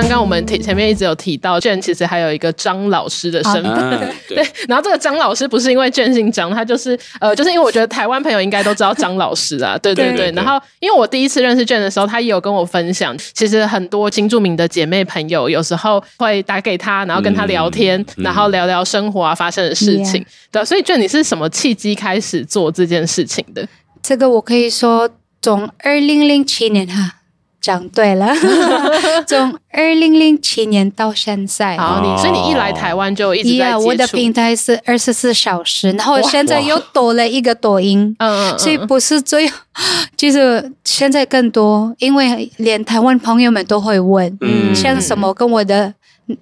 [0.02, 4.38] 刚刚我们提前面一直有提到，Jen 其实还有一个张老师的身份，啊、 对。
[4.68, 10.12] 然后这个张老师不是因为 Jen 姓张，他就是呃，就是因为我觉得台湾朋友应该都知道张老师啊，对对对。
[10.12, 20.20] 对对对，然后因为我第一次认识 Jen 的时候，他也有跟我分享，其实很多新著名的姐妹朋友有时候会打给他，然后跟他聊天，嗯、然后聊聊生活啊发生的事情。
[20.20, 23.68] 嗯、对，所以 Jen 你是什么契机开始做这件事情的？
[24.02, 25.08] 这个我可以说。
[25.44, 27.16] 从二零零七年哈，
[27.62, 28.34] 讲对了，
[29.28, 33.86] 从二零零七年到现在，好，你所以你一来台湾就一直在接触。
[33.86, 39.48] 我的平台是二十四小时，然后现在又多了一个抖音，嗯嗯，所以不是最，
[40.18, 45.94] 就是现在更多，因为连台湾朋友们都会问，嗯，像什么跟我的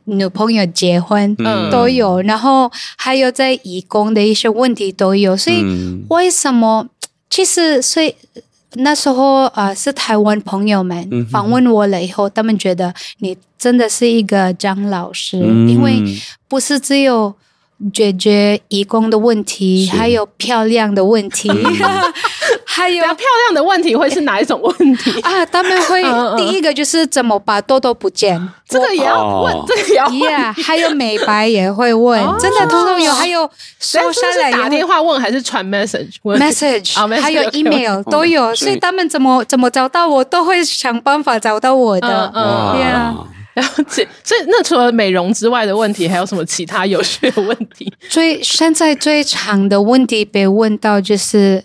[0.05, 5.65] 女朋友结婚，嗯，都有，然后还有在义工的一些问题都有，所以
[6.09, 6.87] 为什么？
[7.29, 8.15] 其实所以。
[8.73, 16.03] 那时候啊、呃，是台湾朋友们访问我了以后，嗯、他们觉得你真的是一个张老师，嗯、因为
[16.47, 17.33] 不是只有
[17.93, 21.49] 解决义工的问题，还有漂亮的问题。
[22.71, 25.43] 还有漂亮的问题会是哪一种问题啊？
[25.47, 26.03] 他们会
[26.37, 30.53] 第一个就是怎么把痘痘不见，这个也要问，这个也要 问。
[30.53, 33.11] 还有美白也会问，真的通通有。
[33.11, 38.53] 还有瘦下来打电话问还是传 message？message 还有 email 都有。
[38.53, 42.31] 所以他们怎么怎么找到我，都会想办法找到我的。
[42.35, 43.15] 嗯，对啊，
[43.55, 44.07] 了解。
[44.23, 47.91] 所以那除了美容之外的问题，还有什么其他有趣的问题？
[48.09, 51.63] 最现在最常的问题被问到就是。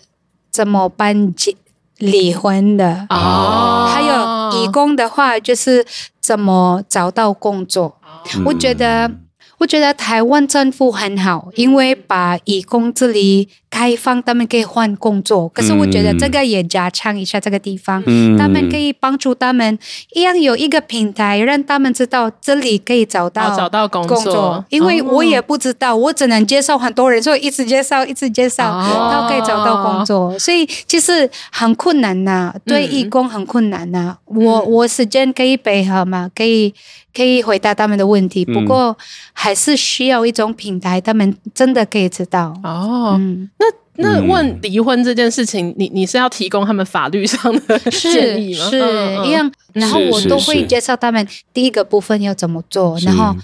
[0.55, 1.53] 怎么办结
[1.97, 3.05] 离婚的？
[3.09, 5.85] 哦，还有义工的话，就是
[6.21, 7.97] 怎么找到工作？
[8.01, 9.11] 哦、我觉得，
[9.57, 15.49] 我觉得台湾政府很好，因为把义工这里开放，他们可以换工作。
[15.49, 19.77] 可是我觉得这个也加强一下这个地方，嗯、他们可以帮助他们
[20.13, 24.63] 一样有一个平台，让他们知道这里可以找到找到工作。
[24.69, 30.39] 因为我也不知道，我只能介绍很多人，所以一直介绍，一直介绍，然后可以找到工作。
[30.39, 34.17] 所以其实很困难呐、啊，对义工很困难呐、啊。
[34.23, 36.31] 我我时间可以配合嘛？
[36.33, 36.73] 可以。
[37.15, 38.93] 可以回答他们的问题，不过
[39.31, 42.53] 还是需要一种平台，他们真的可以知道。
[42.61, 43.64] 哦，嗯、那
[43.97, 48.69] 那问离婚这件事情，你你是要提供他们法律上的建议吗？
[48.69, 49.51] 是，一样。
[49.73, 53.35] 然后我都会介绍他们第一个部分要怎么做，然后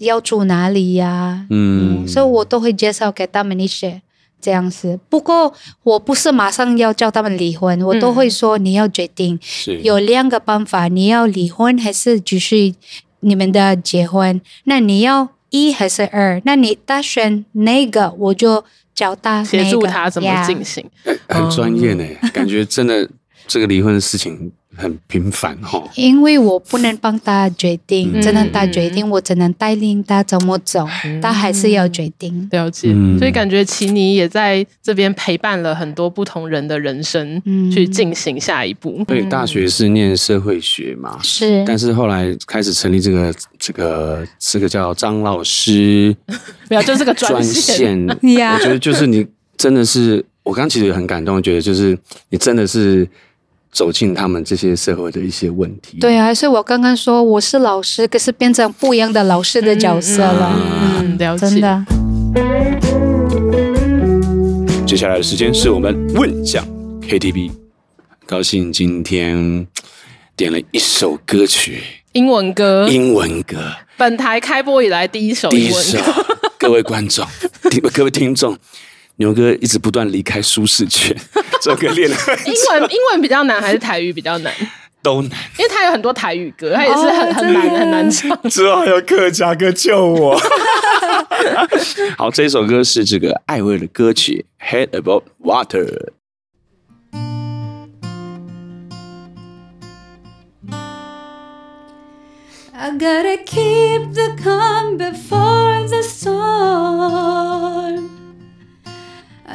[0.00, 1.46] 要住哪里呀、啊？
[1.50, 4.02] 嗯，嗯，所以我都会介绍给他们一些。
[4.38, 5.52] 这样子，不过
[5.82, 9.36] 我不是马上要叫他们离婚，我都会说你要决定，
[9.66, 12.74] 嗯、有两个办法，你要离婚还是继续
[13.20, 14.40] 你们的结婚？
[14.64, 16.40] 那你要一还是二？
[16.44, 18.14] 那你打算哪个？
[18.18, 18.62] 我就
[18.96, 20.84] 教大协助他怎么进行，
[21.28, 23.08] 很专业呢，感觉真的
[23.46, 24.52] 这个离婚的事情。
[24.78, 32.46] 很频繁哈，因为我不能帮他决定，嗯、只能他决定，我只能带领他怎么走，嗯、他还是要决定。
[32.52, 39.02] 了解，所以感觉奇妮也在这边陪伴了很多不同人的人生，嗯、去进行下一步。
[39.08, 46.14] 对，大学是念社会学嘛，是，但是后来开始成立这个这个这个叫张老师，
[46.68, 47.98] 没有，就是个专线。
[48.12, 49.26] 我觉得就是你
[49.56, 53.08] 真的是，我刚其实很感动，觉得就是你真的是。
[53.70, 55.98] 走进他们这些社会的一些问题。
[55.98, 60.58] 对啊，所以我刚刚说我是老师，可是变成不一样的老师的角色了。
[60.98, 61.48] 嗯，了解。
[61.48, 61.84] 真的。
[64.86, 66.66] 接下来的时间是我们问奖
[67.02, 67.50] KTV，
[68.24, 69.66] 高兴今天
[70.36, 73.72] 点了一首歌曲，英文歌，英文歌。
[73.98, 75.82] 本台开播以来第一首英文歌。
[75.82, 76.26] 第一首，
[76.58, 77.26] 各位观众，
[77.92, 78.56] 各位听众。
[79.18, 81.16] 牛哥一直不断离开舒适圈，
[81.62, 82.16] 这首歌练了。
[82.44, 84.52] 英文英文比较难还是台语比较难？
[85.02, 88.38] 都难，因为他有很多台语歌，他也是很很难很难唱。
[88.50, 90.38] 之后还有客家歌救我。
[92.18, 95.86] 好，这首歌是这个艾薇的歌曲《Head Above Water》。
[102.78, 108.10] I gotta keep the calm before the storm.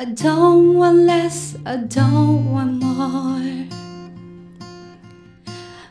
[0.02, 3.68] I don't want less, I don't want more.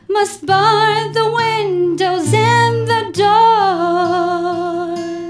[0.09, 3.03] Must bar the windows and the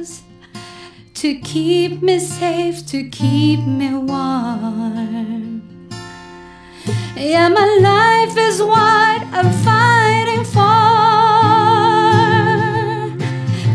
[0.01, 0.23] doors
[1.13, 5.61] to keep me safe, to keep me warm.
[7.15, 10.89] Yeah, my life is what I'm fighting for.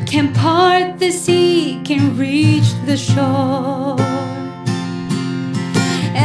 [0.04, 4.35] Can part the sea, can reach the shore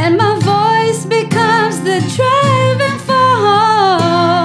[0.02, 4.41] and my voice becomes the driving force.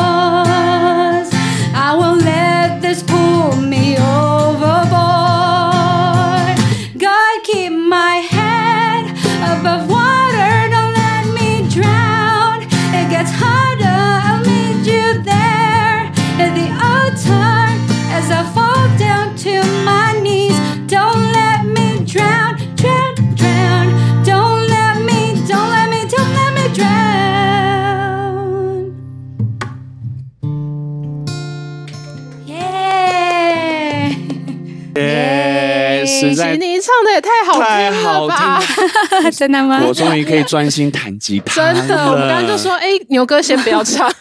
[36.38, 38.62] 在你唱的也太好听了吧！
[39.36, 39.82] 真的吗？
[39.86, 41.56] 我终于可以专心弹吉他。
[41.56, 44.08] 真的，我们刚刚就说，哎、欸，牛哥先不要唱。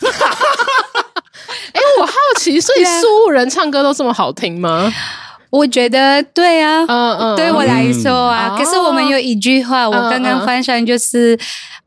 [1.73, 4.93] 哎、欸，我好奇，所以素人唱歌都这么好听吗？
[5.51, 11.39] 我觉得对啊，嗯嗯，对我来说啊，嗯、可是我们有一句话，嗯、我刚刚翻上就是。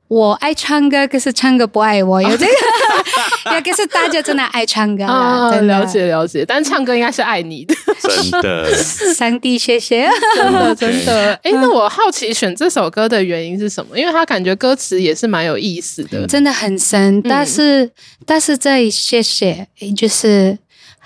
[0.09, 8.73] 我爱唱歌，可是唱歌不爱我，有这个， 也可是大家真的爱唱歌啊，了解了解，但唱歌应该是爱你的， 真的，
[9.13, 13.95] 上帝谢谢，真的 真的，哎，那我好奇选这首歌的原因是什么？
[13.97, 17.91] 因为他感觉歌词也是蛮有意思的，真的很深，但是
[18.25, 20.57] 但是在谢谢，就是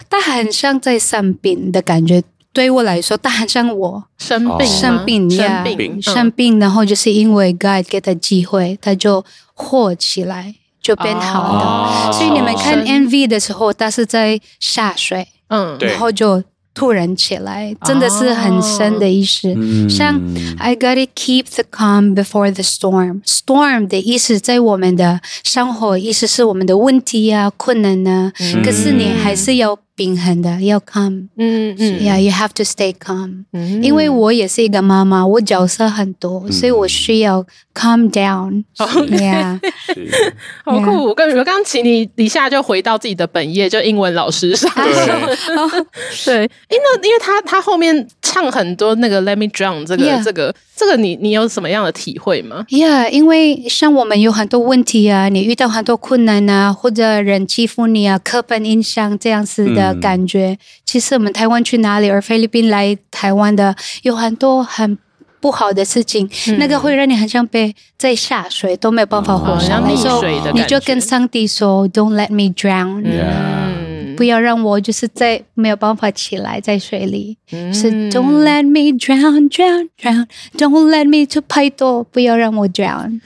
[0.09, 2.23] 他很像在生病的感觉。
[2.53, 5.65] 对我来说，他很像我生病，生病呀，
[5.99, 9.25] 生病，然后就是因为 God 给他机会，他就
[9.55, 12.13] 火起来，就变好的。
[12.13, 16.43] 所以你们看 MV 的时候，他是在下水，嗯，然后就
[16.75, 19.55] 突然起来，真的是很深的意思。
[19.89, 20.21] 像
[20.59, 23.23] I gotta keep the calm before the storm。
[23.25, 28.31] Storm 的意思在我们的生活意思是我们的问题啊、困难啊，
[28.63, 29.79] 可是你还是要。
[29.95, 31.27] 平衡的，要 calm。
[31.37, 33.45] 嗯嗯，Yeah，you have to stay calm。
[33.53, 38.63] 嗯因为我也是一个妈妈，我角色很多，所以我需要 calm down。
[38.77, 39.59] Yeah，
[39.93, 40.33] 是
[40.65, 41.05] 好酷！
[41.05, 44.71] 我跟你说，刚刚琦妮一下就回到自己的本业，就英文老师上。
[44.75, 46.35] 对，
[46.69, 60.55] 因为因为他他后面唱很多那个 Let Me Drown 这个这个这个，你你有什么样的体会吗？Yeah，因为像我们有很多问题啊，你遇到很多困难啊，或者人欺负你啊，刻板印象这样子的感觉。
[60.85, 64.95] 其实我们台湾去哪里，而菲律宾来台湾的有很多很
[65.39, 66.29] 不好的事情，
[66.59, 73.03] 那个会让你很像被在下水都没有办法活下来，像溺所以水的感觉你就跟上帝说，Don't let me drown。
[73.03, 80.27] 嗯，不要让我就是在没有办法起来在水里，嗯是 Don't let me drown, drown, drown.
[80.55, 83.19] Don't let me to 拍多，不要让我 drown。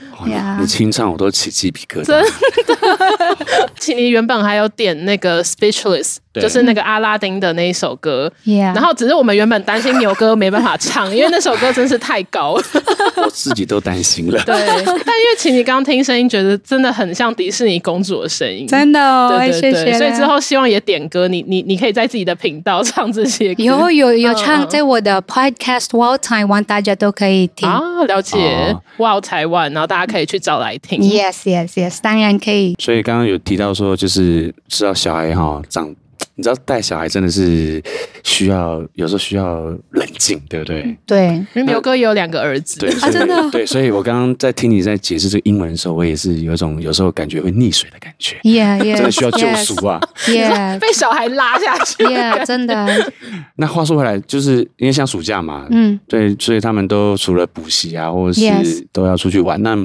[0.60, 2.26] 你清唱我都起鸡皮疙瘩真。
[3.80, 8.32] 琦妮原本还有点那个 Speechless，对就是那个阿拉丁的那一首歌。
[8.46, 12.64] Yeah 然后只是我们原本担心牛哥没办法唱， 因为那首歌真是太高了。
[13.18, 14.42] 我自己都担心了。
[14.44, 19.98] 对，但因为琦妮刚刚听声音，觉得真的很像迪士尼公主的声音，真的哦，对对对，谢谢。
[19.98, 23.64] 所以之后希望也点歌，你你你可以在自己的频道唱这些歌。
[23.64, 27.68] 有有有唱，在我的 Podcast w o l d Taiwan，大家都可以听。
[27.68, 31.02] 啊，了解哦，哇，台湾，然后大家可以去找来听。
[31.02, 32.76] Yes, yes, yes，当然可以。
[32.80, 35.94] 所以刚刚有提到说，就是知道小孩哈长，
[36.38, 37.82] 你知道带小孩真的是
[38.24, 40.98] 需要，有时候需要冷静，对不对？
[41.06, 41.26] 对，
[41.56, 50.00] 因为牛哥也有两个儿子，对，真的哦对，所以我刚刚在听你在解释这个英文的时候，我也是有一种有时候感觉会溺水的感觉，Yeah, yeah，真的需要救赎啊。
[50.28, 52.04] Yeah, 被小孩拉下去。
[52.04, 53.12] yeah，真的，
[53.58, 59.60] 那话说回来，就是因为像暑假嘛，嗯，对，所以他们都除了补习啊，或者是都要出去玩。
[59.64, 59.76] 那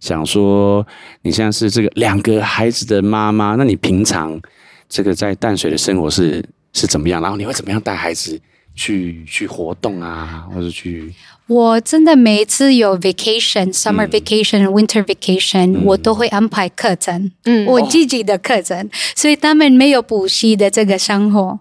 [0.00, 0.86] 想说，
[1.22, 4.40] 你现在是这个两个孩子的妈妈，那你平常
[4.88, 7.20] 这个在淡水的生活是是怎么样？
[7.20, 8.40] 然后你会怎么样带孩子
[8.74, 11.12] 去去活动啊，或者去
[11.46, 14.10] 我真的每一次有 vacation、summer 嗯。
[14.10, 17.66] vacation、winter vacation，我都会安排课程，嗯。
[17.66, 21.60] 我自己的课程，所以他们没有补习的这个生活。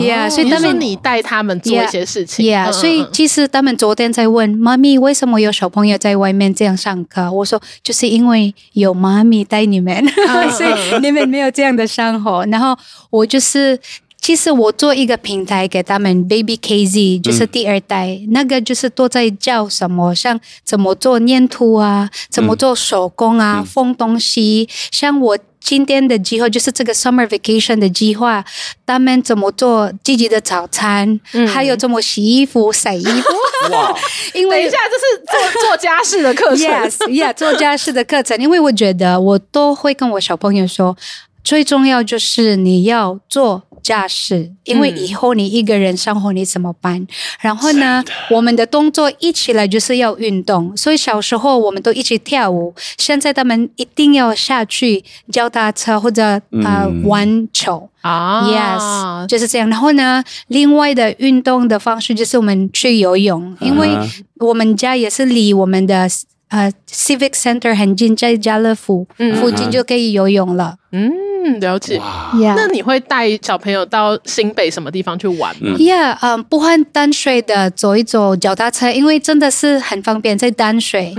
[0.00, 7.30] Yeah，所以他们你带他们做一些事情 Yeah，嗯所以嗯其实他们昨天在问妈咪，为什么有小朋友在外面这样上课？
[7.30, 10.04] 我说就是因为有妈咪带你们，
[10.56, 12.44] 所以你们没有这样的生活。
[12.46, 12.76] 然后
[13.10, 13.78] 我就是。
[14.18, 24.68] 其实我做一个平台给他们，Baby KZ 就是第二代，那个就是都在教什么，像怎么做粘土啊，怎么做手工啊，缝东西。
[24.90, 28.44] 像我今天的计划就是这个 Summer Vacation 的计划，
[28.86, 31.18] 他们怎么做自己的早餐，
[31.52, 33.72] 还有怎么洗衣服、晒衣服。
[33.72, 33.92] 哇，
[34.32, 36.58] 因为等一下，这是做做家事的课程。
[36.58, 40.96] Yes，Yeah，做家事的课程，因为我觉得我都会跟我小朋友说，
[41.42, 47.06] 最重要就是你要做驾驶，因为以后你一个人生活你怎么办？
[47.38, 56.22] 然后呢，我们的动作一起来就是要运动，所以小时候我们都一起跳舞，现在他们一定要下去脚踏车或者
[56.64, 57.88] 啊、呃玩球。
[58.00, 59.70] 啊 Yes，就是这样。
[59.70, 63.88] 然后呢，另外的运动的方式就是我们去游泳，因为
[64.40, 66.08] 我们家也是离我们的
[66.48, 69.06] 呃 Civic Center 很近，在家乐福
[69.40, 70.76] 附近就可以游泳了。
[70.92, 71.12] 嗯，
[71.60, 71.98] 了解。
[72.34, 81.14] Yeah，那你会带小朋友到新北什么地方去玩吗？Yeah，嗯，不换淡水的走一走脚踏车，因为真的是很方便，在淡水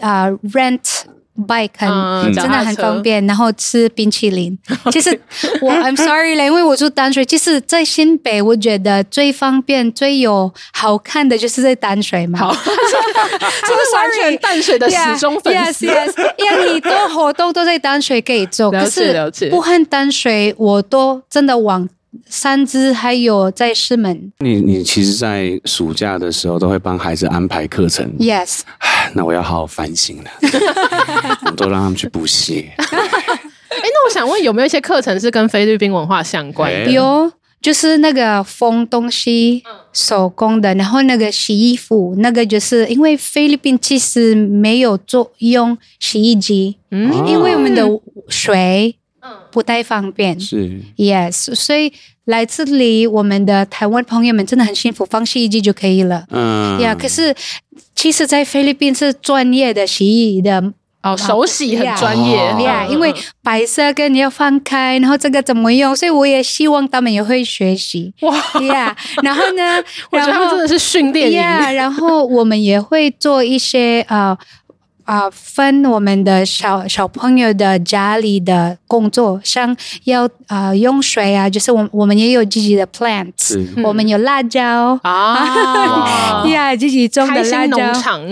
[0.00, 1.02] 啊、rent
[1.46, 4.56] bike 很、嗯真的很方便，然后吃冰淇淋。
[4.92, 5.18] 其实
[5.60, 12.38] 我 I'm sorry 啦，因为我住淡水，其实在新北我觉得最方便、最有好看的就是在淡水嘛。
[12.38, 15.86] 好， 是不是完全淡水的死忠粉丝。
[15.86, 21.88] Yes, yes，因为你多活动都在淡水可以做，可是不和淡水我都真的往
[22.26, 24.32] 三支还有在师门。
[24.38, 28.60] 你你其实，在暑假的时候都会帮孩子安排课程，Yes，
[29.14, 30.30] 那我要好好反省了，
[31.46, 32.70] 我都让他们去补习。
[32.76, 36.76] 哎，那我想问，有没有一些课程是跟菲律宾文化相关的？
[36.78, 47.82] 哎有就是那个缝东西手工的，然后那个洗衣服，那个就是因为菲律宾其实没有做用洗衣机，嗯因为我们的
[48.28, 48.94] 水
[49.54, 50.38] 不太方便。
[50.40, 51.92] 是 Yes，所以
[52.24, 56.24] 来这里我们的台湾朋友们真的很幸福，放洗衣机就可以了。
[56.30, 57.32] 嗯呀、可是
[57.94, 60.72] 其实，在菲律宾是专业的洗衣的
[61.04, 68.12] 哦，手洗很专业哦呀，因为白色跟你要放开，然后这个怎么用，所以我也希望他们也会学习。
[68.22, 68.34] 哇，
[68.74, 71.36] 呀然后呢， 我觉得他们真的是训练营。
[71.36, 74.36] 呀然后我们也会做一些呃
[75.04, 84.98] 啊、呃，分我们的小小朋友的家里的工作，像要啊、呃、用水啊，就是我我们也有自己的 plants，、嗯、我们有辣椒。
[85.02, 87.76] 啊， 呀，yeah, 自己种的辣椒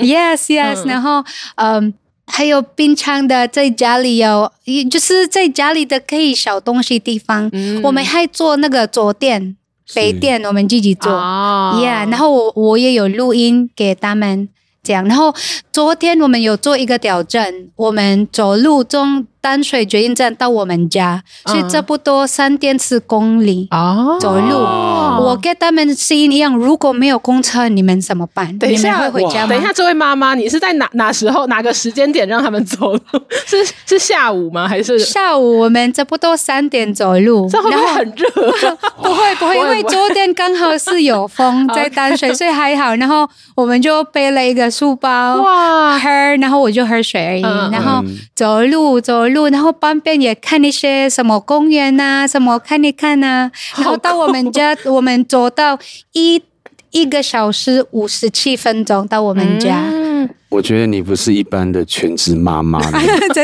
[0.01, 1.23] ，yes yes，、嗯、然后
[1.57, 1.93] 嗯，
[2.27, 4.51] 还有冰箱的，在家里有，
[4.91, 9.57] 就是在家里的可以小东西地方，嗯、我们还做那个桌垫、
[9.95, 14.49] 杯垫，我们自己做，yeah，然后我我也有录音给他们。
[14.83, 15.33] 这样，然后
[15.73, 24.57] 昨天我们有做一个挑战，我们走路中淡水捷运站到我们家，所以差不多三点四公里哦，走路。
[24.57, 28.57] 我跟他们是一样，如果没有公车，你们怎么办？
[28.59, 29.49] 等一下会回家吗？
[29.49, 33.01] 等一下，这位妈妈，你是在哪哪时候哪个时间点让他们走路？
[33.45, 34.69] 是是下午吗？
[34.69, 35.59] 还是下午？
[35.59, 38.29] 我们差不多三点走路，这会不会很热？
[39.03, 42.95] 不会不会，因为昨天刚好是有风在淡水， 所以还好。
[42.95, 46.09] 然后我们就背了一个书包，哇，喝，
[46.41, 47.43] 然后我就喝水而已。
[47.73, 48.03] 然后
[48.35, 53.51] 走路走路，然后旁边也看一些什么公园啊，什么看一看啊。
[53.77, 55.79] 然后到我们家，我们走到
[56.13, 56.43] 一
[56.91, 59.85] 一个小时五十七分钟到我们家。
[59.91, 60.03] 嗯
[60.51, 62.79] 我觉得你不是一般的全职妈妈，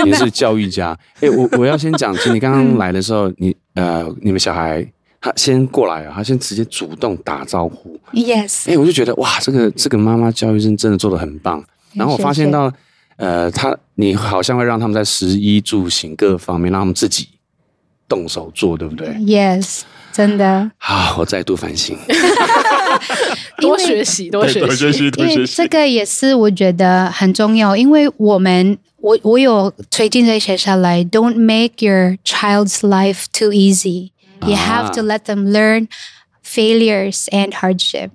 [0.05, 0.97] 你 是教育家。
[1.20, 4.86] 哎，我我要先讲，其实你刚刚来的时候， 你呃，你们小孩
[5.18, 7.99] 他先过来啊，他先直接主动打招呼。
[8.12, 8.70] Yes。
[8.70, 11.64] 哎，我就觉得哇，这个这个妈妈教育真真的做的很棒。
[11.95, 12.70] 然后我发现到，
[13.19, 17.29] 呃，他你好像会让他们在食衣住行各方面，让他们自己
[18.09, 19.83] 动手做，对不对？Yes。
[20.11, 21.97] 真的好，我再度反省，
[23.59, 34.11] 多学习，多学习，多学习因为这个也是我觉得很重要，因为我们我我有推荐这些下来，Don't make your child's life too easy.
[34.45, 35.87] You have to let them learn
[36.43, 38.11] failures and hardship.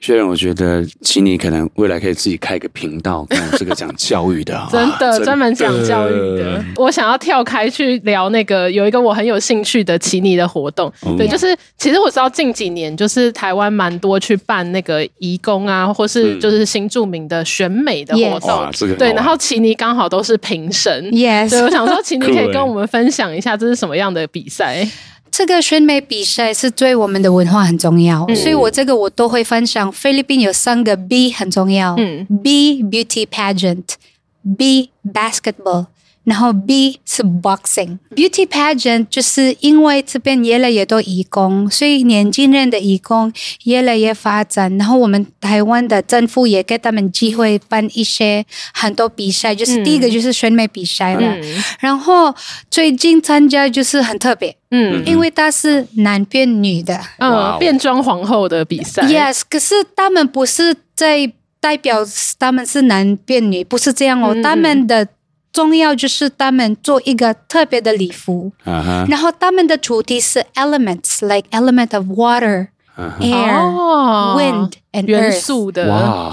[0.00, 6.64] 虽然我觉得奇尼可能未来可以自己开一个频道，跟这个讲教育的， 真的专门讲教育的。
[6.76, 18.96] 我想要跳开去聊那个有一个我很有兴趣的奇尼的活动，嗯、对，就是其实我知道近几年就是台湾蛮多去办那个移工啊，或是就是新著名的选美的活动，嗯 yes.
[18.96, 24.86] 对，然后奇尼刚好都是评审，yes，所以我想说奇尼可以跟我们分享一下这是什么样的比赛。
[25.32, 29.90] 这个选美比赛是对我们的文化很重要，嗯、所以我这个我都会分享。
[29.90, 35.86] 菲律宾有三个 B 很重要，嗯，B Beauty Pageant，B Basketball。
[36.24, 43.32] 然后 B 是 boxing beauty pageant，就是因为这边越来越多义工，所以年轻人的义工
[43.64, 44.78] 越来越发展。
[44.78, 51.22] 然后我们台湾的政府也给他们机会办一些很多比赛，就是第一个就是选美比赛了。
[51.22, 52.32] 嗯、然后
[52.70, 59.02] 最近参加就是很特别，嗯，因为他是男变女的，嗯，变装皇后的比赛。
[59.02, 62.06] Yes，可是他们不是在代表
[62.38, 65.08] 他们是男变女，不是这样哦，嗯、他们的。
[65.52, 69.10] 重要就是他们做一个特别的礼服，uh huh.
[69.10, 73.20] 然后他们的主题是 elements，like element of water、uh huh.
[73.20, 75.86] air、oh, wind and earth 元素的。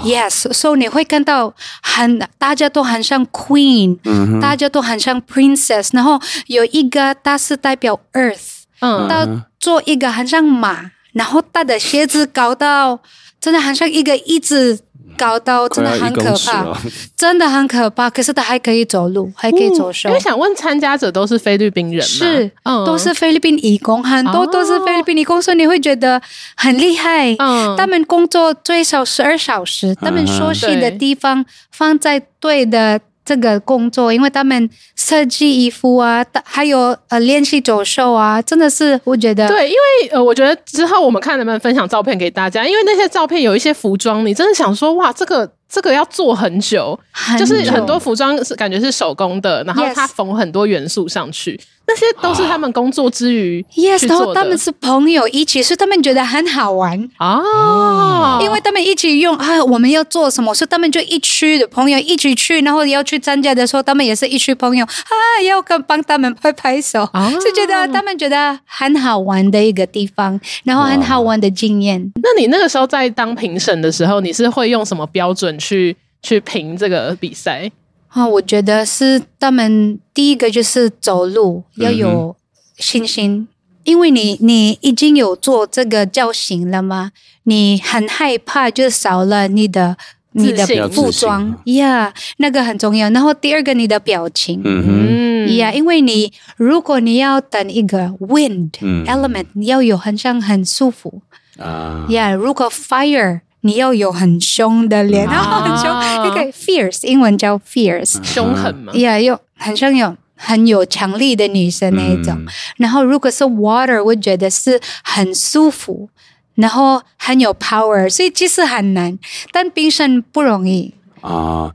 [0.04, 4.40] Yes，所、so、以你会看到很大家都很像 queen，、uh huh.
[4.40, 9.42] 大家都很像 princess，然后有一个他是代表 earth，嗯、uh，他、huh.
[9.58, 13.00] 做一个很像马，然后他的鞋子搞到
[13.38, 14.80] 真的很像一个椅子。
[15.20, 16.76] 高到真的很可怕，哦、
[17.14, 18.08] 真的很可怕。
[18.08, 20.08] 可是他还可以走路，还可以走手。
[20.08, 22.02] 嗯、因为、想问，参加者都是菲律宾人吗？
[22.06, 26.20] 是，嗯、都是菲律宾义工，很多都是菲律宾义工，所以你会觉得
[26.56, 27.36] 很厉害。
[27.38, 32.98] 嗯，他们工作最少十二小时，他们休息的地方放在对的。
[33.30, 45.52] 这个工作，因为他们设计衣服啊，还有呃练习走秀啊，真的是我觉得对，因为呃，我觉得之后我们看能不能分享照片给大家，因为那些照片有一些服装，你真的想说哇，这个。
[45.70, 72.12] 这个要做很久，很久就是很多服装是感觉是手工的，然后他缝很多元素上去.那些都是他们工作之余，Yes，然后他们是朋友一起，所以他们觉得很好玩哦，因为他们一起用啊，我们要做什么，所以他们就一区的朋友一起去，然后要去参加的时候，他们也是一区朋友啊，要跟帮他们拍拍手，哦、就觉得他们觉得很好玩的一个地方，然后很好玩的经验。
[72.22, 75.58] 那你那个时候在当评审的时候，你是会用什么标准？
[75.60, 77.70] 去去评这个比赛？
[78.08, 82.34] 啊，我觉得是他们第一个就是走路要有
[82.76, 83.48] 信心，嗯、
[83.84, 87.12] 因为你你已经有做这个造型了吗？
[87.44, 89.96] 你很害怕就少了你的
[90.32, 91.56] 你的服装。
[91.66, 93.08] 呀，yeah, 那个很重要。
[93.10, 101.22] 然后第二个你的表情，嗯哼，呀，yeah, 因为你如果你要等一个 wind、嗯、element，你要有很像很舒服。
[101.58, 102.06] 啊。
[102.08, 103.42] 呀，yeah, 如果 fire。
[103.62, 112.44] 你要有很凶的脸，然后很凶，那个 fierce 英文叫 fierce，凶狠嘛，呀，有很像有很有强力的女生那一种。
[112.76, 116.08] 然后如果是 water，我觉得是很舒服，
[116.54, 119.18] 然后很有 power，所以其实很难，
[119.52, 121.74] 但冰山不容易啊。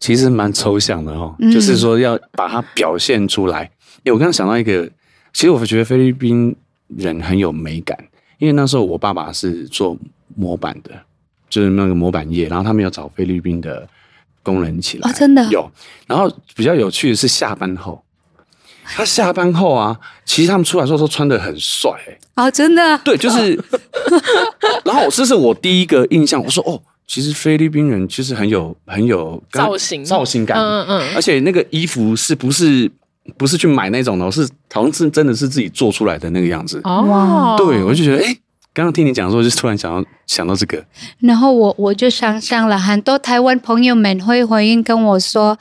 [0.00, 3.70] 其实蛮抽象的哦，就是说要把它表现出来。
[4.04, 4.86] 哎，我刚刚想到一个，
[5.32, 6.54] 其实我觉得菲律宾
[6.88, 7.96] 人很有美感，
[8.36, 9.96] 因为那时候我爸爸是做
[10.36, 10.90] 模板的。
[11.48, 13.88] 就是那个模板业，然后他们有找菲律宾的
[14.42, 15.44] 工人起来，哦，真的？
[15.50, 15.70] 有。
[16.06, 18.02] 然后比较有趣的是下班后，
[18.84, 23.58] 他下班后啊，其实他们出来的时候都穿的很帅，欸，哦，真的，对，就是。
[24.84, 30.04] 然后这是我第一个印象，我说哦，其实菲律宾人其实很有很有造型。
[30.04, 32.90] 造型感，嗯嗯，而且那个衣服是不是
[33.38, 38.28] 不是去买那种的，是好像是真的是自己做出来的那个样子，哦，对，我就觉得哎。
[38.28, 38.38] 欸
[38.74, 40.84] 刚刚听你讲的时候，就突然想到想到这个，
[41.20, 45.56] 然后我我就想象了很多台湾朋友们会回应跟我说。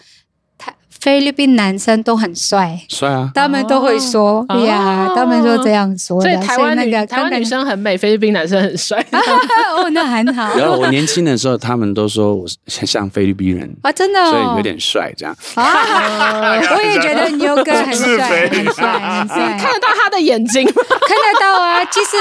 [0.57, 3.29] 台菲律宾男生都很帅，帅啊！
[3.35, 6.21] 他们都会说呀，他们说这样说。
[6.21, 9.05] 所以台湾那个台湾女生很美，菲律宾男生很帅。
[9.11, 10.57] 哦，那很好。
[10.57, 15.35] 然后我年轻的时候，他们都说我像菲律宾人啊，真的，所以有点帅这样。
[15.55, 19.57] 啊， 我也觉得牛哥很帅，很帅，很帅。
[19.59, 21.83] 看得到他的眼睛，看得到啊。
[21.85, 22.11] 就是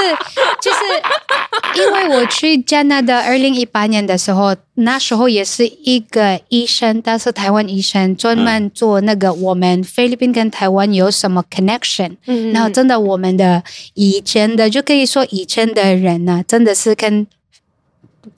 [0.61, 8.69] 就是，因为我去加拿大二零一八年的时候，那时候也是一个医生，但是台湾医生专门。
[8.73, 12.17] 做那个，我们菲律宾跟台湾有什么 connection？
[12.25, 13.63] 嗯，然后真的，我们的
[13.93, 17.27] 以前的就可以说以前的人呢、啊，真的是跟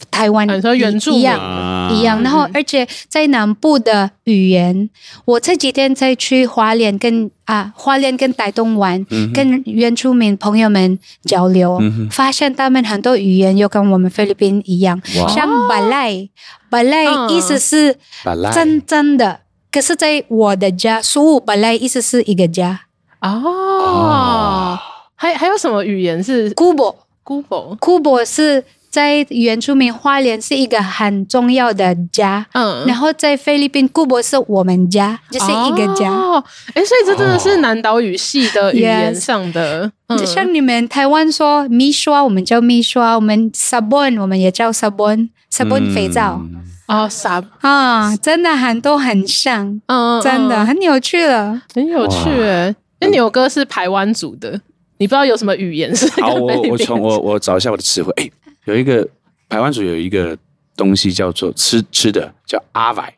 [0.10, 2.22] 台湾一样一样。
[2.24, 4.90] 然后，而且在南部的语言，
[5.26, 11.80] 我这几天在去花莲跟啊花莲跟台东玩，跟原住民朋友们交流，
[12.10, 16.30] 发现他们很多语言又跟我们菲律宾一样，像巴赖，
[16.70, 17.98] 巴赖意思是
[18.54, 19.42] 真真的。
[19.72, 22.82] 可是，在我的家，苏武本来意思是一个家。
[23.22, 24.80] 哦。
[25.18, 26.50] 还还有什么语言是？
[26.54, 26.94] 姑婆？
[27.24, 28.64] 姑婆，姑婆是
[28.96, 32.46] 在原住民花莲是一个很重要的家。
[32.54, 36.10] 嗯，然后在菲律宾，姑婆是我们家，就是一个家。
[36.10, 36.42] 哦，
[36.74, 39.92] 哎，所以这真的是南岛语系的语言上的。
[40.08, 46.42] 就像你们台湾说米刷，我们叫米刷；我们 sabon，我们也叫 sabon，sabon 肥皂。
[46.88, 48.16] 哦，啥啊？
[48.16, 52.30] 真的很多很像，嗯，真的很有趣了，很有趣。
[52.42, 54.52] 哎，那牛哥是台湾族的，
[55.00, 56.08] 你不知道有什么语言是？
[56.22, 58.14] 好，我我从我我找一下我的词汇。
[58.18, 58.30] 哎，
[58.66, 59.08] 有一个
[59.50, 60.38] 台湾族有一个
[60.76, 63.14] 东西叫做吃吃的，叫阿歪，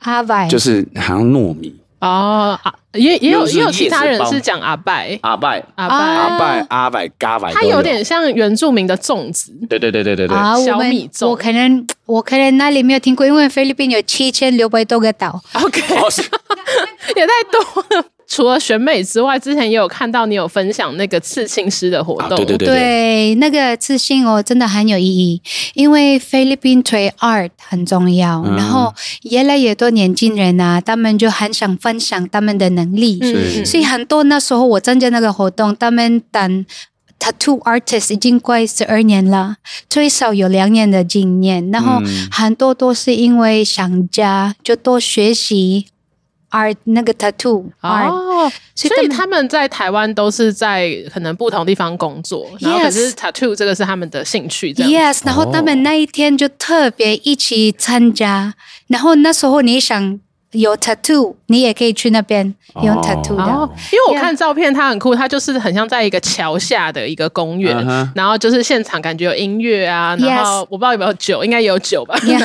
[0.00, 1.78] 阿歪就是好像糯米。
[2.00, 11.28] 哦，啊，也也有也有其他人是讲阿拜，阿拜，阿拜，阿拜，阿拜，嘎拜，它有点像原住民的粽子，对对对对对对，小米粽。
[11.28, 15.80] 我可能我可能那里没有听过，因为菲律宾有七千六百多个岛，OK，
[17.14, 17.60] 也太多
[17.96, 18.04] 了。
[18.32, 22.30] 除了选美之外，之前也有看到你有分享那个刺青师的活动。
[22.30, 25.42] 啊、对对对，对，对，那个刺青哦，真的很有意义，
[25.74, 28.42] 因为菲律宾对 art 很重要。
[28.46, 33.20] 嗯、然后越来越多年轻人啊，他们就很想分享他们的能力。
[33.66, 36.64] 所以很多那时候我参加那个活动，他们当
[37.20, 39.56] tattoo artist 已经快十二年了，
[39.90, 41.70] 最少有两年的经验。
[41.70, 45.88] 然后很多都是因为想家，就多学习。
[46.52, 55.12] Art 那个 tattoo 哦，所以他们在台湾都是在可能不同地方工作，然后可是 tattoo 这个是他们的兴趣这样。
[55.12, 58.54] Yes，然后他们那一天就特别一起参加，
[58.86, 60.20] 然后那时候你想。
[60.52, 63.42] 有 tattoo，你也可以去那边用 tattoo 的。
[63.42, 68.08] 哦，因为我看照片，它很酷，它就是很像在一个桥下的一个公园，uh huh.
[68.14, 72.16] 然后就是现场感觉有音乐啊，然后我不知道有没有酒，应该有酒吧。
[72.22, 72.38] 对，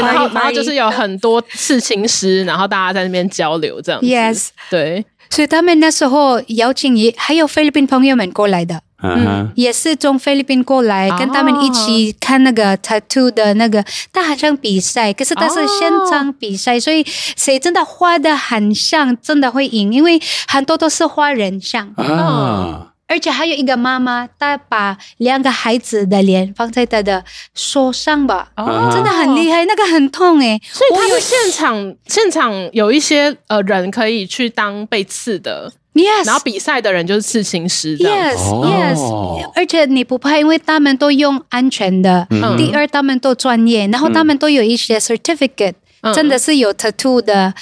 [0.00, 4.06] 然后然后就是有很多刺青师，然后大家在那边交流这样子。
[4.06, 8.82] Yes，对，所以他们那时候邀请也还有菲律宾朋友们过来的。
[9.02, 17.04] 嗯，也是从菲律宾过来，跟他们一起看那个 tattoo 的那个，他好像比赛，可是他是现场比赛，所以
[17.36, 21.92] 谁真的画的很像，真的会赢，因为很多都是画人像。
[21.96, 27.24] 啊，而且还有一个妈妈，她把两个孩子的脸放在她的
[27.54, 35.72] 手上吧，哦，真的很厉害，那个很痛诶，所以他们现场现场有一些呃人可以去当被刺的。
[35.94, 37.98] Yes，然后比赛的人就是刺青师。
[37.98, 39.44] Yes，Yes，、oh.
[39.54, 42.26] 而且你不怕，因为他们都用安全的。
[42.30, 47.52] 嗯、第二，他们都专业，然后他们都有一些 certificate，、嗯、真的是有 tattoo 的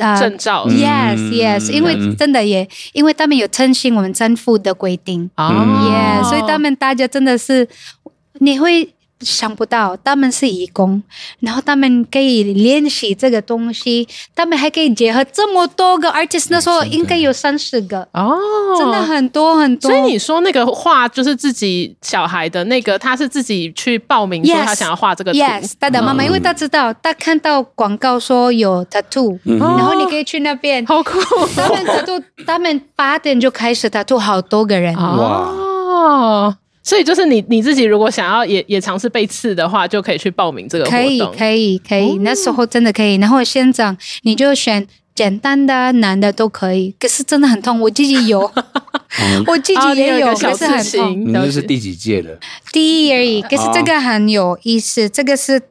[0.00, 0.66] 啊证照。
[0.66, 5.28] Yes，Yes，、嗯、因为真的也，因为他们有遵循我们政府的规定。
[5.36, 5.54] 哦、oh.
[5.86, 7.68] yeah, 所以他们大家真的是，
[8.38, 8.88] 你会
[9.20, 11.02] 想不到，他们是义工，
[11.40, 18.38] 然后他们可以练习这个东西，他们还可以结合这么多个 artist，那时候应该有三十个哦，
[18.78, 19.90] 真的很多很多。
[19.90, 31.18] 所以你说那个画就是自己小孩的那个，他是自己去报名说他想要画这个图，yes，他的妈妈，因为他知道他看到广告说有 tattoo，然后你可以去那边，好酷。
[31.56, 36.58] 他们 tattoo，他们八点就开始 tattoo，好多个人哇。
[36.84, 41.00] 所以就是你你自己如果想要也也尝试被刺的话，就可以去报名这个活动。
[41.00, 43.14] 可以可以可以，那时候真的可以。
[43.14, 46.94] 然后现场你就选简单的、难的都可以。
[47.00, 48.40] 可是真的很痛，我自己有，
[49.48, 51.20] 我自己也有，可是很痛。
[51.20, 52.38] 你那是第几届的？
[52.70, 53.40] 第一而已。
[53.40, 55.62] 可是这个很有意思，这个是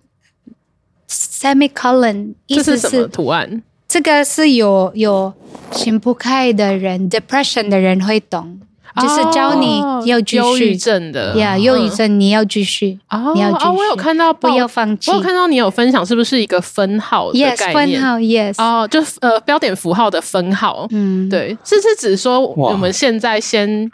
[1.08, 3.62] semicolon，意思是什么图案？
[3.88, 5.32] 这个是有有
[5.72, 8.60] 想不开的人，depression 的人会懂。
[8.96, 13.00] 就是教你要继续，忧郁症的呀，忧郁症你要继续，
[13.34, 13.72] 你要继续。
[13.72, 15.10] 我有看到，不要放弃。
[15.10, 18.00] 我有看到你有分享，是不是一个分号的概念？
[18.00, 18.54] 分号，yes。
[18.62, 23.92] 哦，就呃标点符号的分号，嗯，对，是是指说我们现在先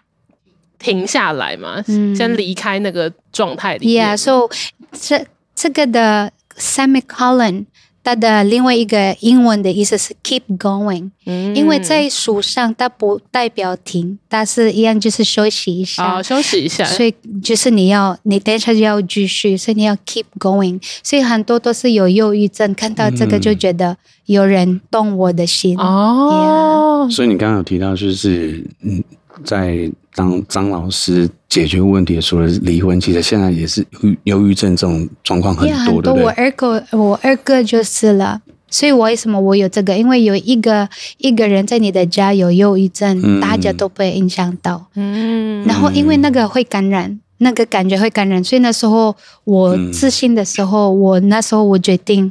[0.78, 1.82] 停下来嘛，
[2.16, 4.18] 先离开那个状态里面。
[4.18, 4.50] Yeah，so
[4.92, 5.26] 这
[5.56, 7.66] 这个的 semicolon。
[8.04, 29.04] 它的另外一个英文的意思是 keep going，嗯，因为在书上它不代表停，它是一样就是休息一下，哦，休息一下，所以就是你要你等一下就要继续，所以你要 keep going，所以很多都是有忧郁症，看到这个就觉得有人动我的心，嗯、哦，yeah、所以你刚刚有提到就是嗯。
[29.46, 29.90] 在
[30.20, 33.86] 当张老师解决问题的时候，离婚其实现在也是
[34.26, 36.14] 忧郁症这种状况很多，很多。
[36.14, 38.42] 我二哥，我二哥就是了。
[38.70, 39.98] 所以为什么我有这个？
[39.98, 40.90] 因为有一个
[41.20, 44.88] 一个人在你的家有忧郁症，嗯、大家都被影响到。
[44.96, 45.64] 嗯。
[45.66, 49.16] 然后因为那个会感染，那个感觉会感染，所以那时候
[49.46, 52.30] 我自信的时候，嗯、我那时候我决定，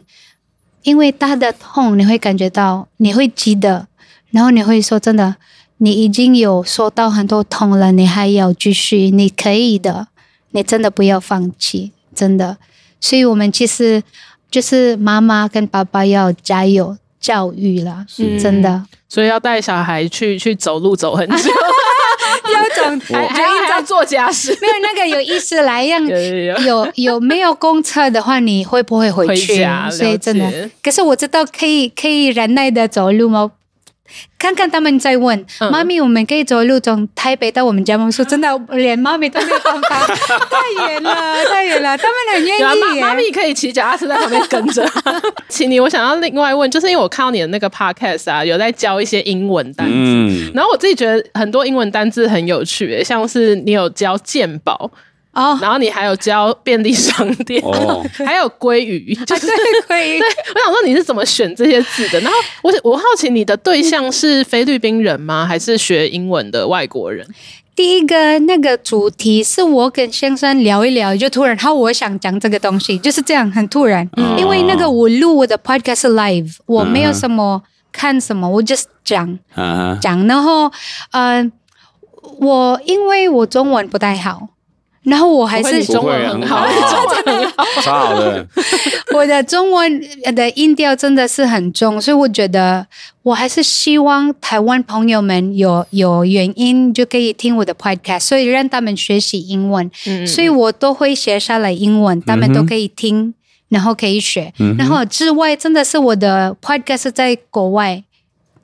[0.82, 3.86] 因为他的痛你会感觉到，你会记得，
[4.30, 5.36] 然后你会说真的。
[5.78, 10.08] 你已经有受到很多痛了，你还要继续，你可以的，
[10.50, 12.56] 你真的不要放弃，真的。
[13.00, 14.02] 所以，我们其实
[14.50, 18.84] 就是妈妈跟爸爸要加油教育了，是真的。
[19.08, 21.36] 所以要带小孩去去走路走很久，
[22.52, 29.52] 要走 还还要还要做家事，没有那个有意思来 让有有，有，没有公车的话，你会不会回去？
[29.52, 30.68] 回家，所以真的。
[30.82, 33.50] 可是我知道可以可以忍耐的走路吗？
[34.38, 38.10] 看看他们在问妈咪，我们可以走路从台北到我们家吗？
[38.10, 40.06] 说真的，连妈咪都没有办法，
[40.50, 41.96] 太远了，太远了。
[41.98, 43.00] 他们很愿意。
[43.00, 44.88] 妈咪可以骑脚踏车在旁边跟着。
[45.48, 54.90] 奇尼，我想要另外问，就是因为我看到你的那个 podcast 啊，有在教一些英文单词，然后我自己觉得很多英文单字很有趣，像是你有教健保。
[55.38, 59.46] 哦，然后你还有教便利商店，哦、 还有鲑鱼，就是
[59.86, 60.18] 鲑鱼。
[60.18, 62.18] 对，我想说你是怎么选这些字的？
[62.20, 65.46] 然后我我好奇你的对象是菲律宾人吗？
[65.46, 67.24] 还是学英文的外国人？
[67.76, 74.04] 第一个那个主题是我跟先生聊一聊，就突然，然后我想讲这个东西，就是这样很突然。
[74.16, 77.62] 嗯、因为那个我录我的 podcast live，我没有什么
[77.92, 80.26] 看什么，我 just 讲、啊、讲。
[80.26, 80.68] 然后，
[81.12, 81.52] 嗯、呃，
[82.40, 84.48] 我因为我中文不太好。
[85.08, 86.66] 然后我还是中文很好，
[87.24, 87.52] 真的
[87.82, 88.46] 超好的。
[89.14, 90.00] 我的中文
[90.36, 92.86] 的音调真的是很重，所以我觉得
[93.22, 99.90] 我还是希望台湾朋友们有有原因就可以听我的 podcast，所以让他们学习英文。
[100.06, 103.32] 嗯，所以我都会写下来英文，他们都可以听，
[103.68, 104.52] 然后可以学。
[104.76, 108.02] 然后之外，真的是我的 podcast 是在国外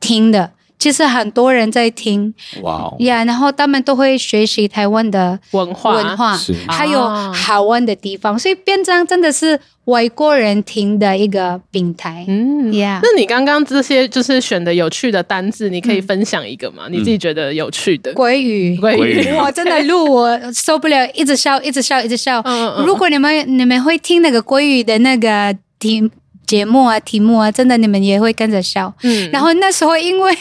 [0.01, 0.51] 听的。
[0.85, 12.27] 其实很多人在听，哇呀，然后他们都会学习台湾的文化，文化还有好玩的地方，所以变成真的是外国人听的一个平台。
[12.29, 16.83] 嗯，呀，那你刚刚这些就是选的有趣的单字，你可以分享一个吗？
[16.91, 18.13] 你自己觉得有趣的？
[18.13, 22.45] 鲑鱼，鲑鱼，我 真的录我受不了，一直笑，一直笑，一直笑。
[22.85, 26.11] 如果你们你们会听那个鲑鱼的那个听。
[26.47, 28.93] 节目啊，题目啊，真的你们也会跟着笑。
[29.03, 30.33] 嗯，然后那时候因为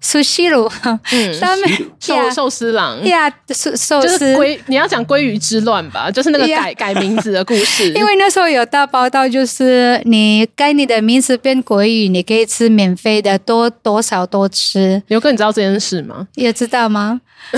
[0.00, 1.68] 寿司郎，嗯，他们
[1.98, 6.10] 寿寿司郎呀，寿寿司鲑，你要讲鲑鱼之乱吧？
[6.10, 7.92] 就是那个改改名字的故事。
[7.94, 15.02] 因为那时候有大报道，就是你改你的名字变鲑鱼，你可以吃免费的，多多少多吃。
[15.08, 16.28] 刘哥，你知道这件事吗？
[16.36, 17.20] 也知道吗？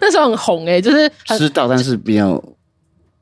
[0.00, 2.42] 那时候很红诶，就是知道，但是比较。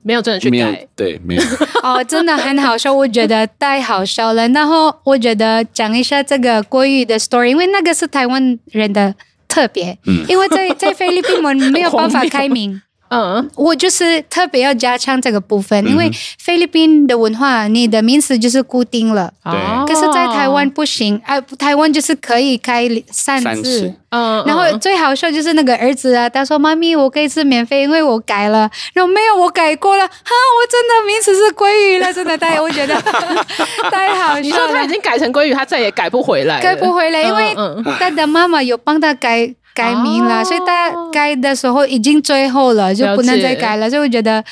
[0.03, 1.43] 没有真的去改，对，没有。
[1.83, 4.49] 哦，真的很好笑，我觉得太好笑了。
[4.49, 9.15] 然后我觉得讲一下这个国语的 story，因为那个是台湾人的
[9.47, 9.99] 特别。
[10.07, 12.81] 嗯，因为在在菲律宾我们没有办法开名，
[13.11, 19.33] 嗯，我就是特别要加强这个部分，因为菲律宾的文化，你的名词就是固定了。
[19.45, 19.53] 对。
[19.87, 23.95] 可是，在台湾不行，哎，台湾就是可以开三次。
[24.11, 24.45] 嗯。
[24.47, 30.07] 然后最好笑就是那个儿子啊，他说：“妈咪，我可以吃免费，因为我改了。”然后没有，我改过了。
[30.07, 32.95] 哈，我真的名词是鲑鱼了，真的太，我觉得
[33.91, 34.41] 太好笑。
[34.41, 36.61] 你说他已经改成鲑鱼，他再也改不回来。
[36.61, 37.55] 改不回来，因为
[37.99, 39.55] 他的妈妈有帮他改。
[39.79, 43.89] 改名了，所以大家改的时候已经最后了，就不能再改了。
[43.89, 44.45] 所以我觉得，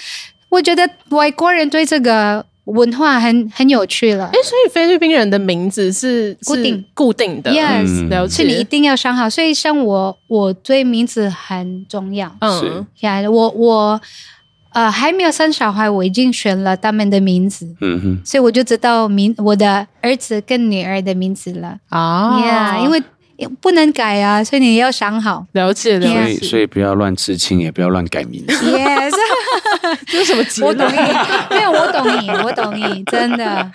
[0.48, 4.26] 我觉得外国人对这个文化很很有趣了。
[4.26, 8.44] 哎，所以菲律宾人的名字是固定固定的，yes，了解。
[8.44, 9.28] 是你一定要想好。
[9.28, 12.30] 所以像我，我对名字很重要。
[12.40, 14.00] 嗯，呀，我我
[14.70, 17.66] 呃还没有生小孩，我已经选了他们的名字。
[17.80, 21.78] 嗯哼，所以我就知道名我的儿子跟女儿的名字了。
[21.88, 23.02] 啊，呀，因为。
[23.60, 25.46] 不能改啊，所以你要想好。
[25.52, 28.54] 了解了，所以所以不要乱刺青，也不要乱改名字。
[28.54, 29.12] Yes，
[30.06, 30.68] 这是什么结论？
[30.68, 30.96] 我懂你，
[31.50, 33.70] 没有，我懂你，我懂你，真的。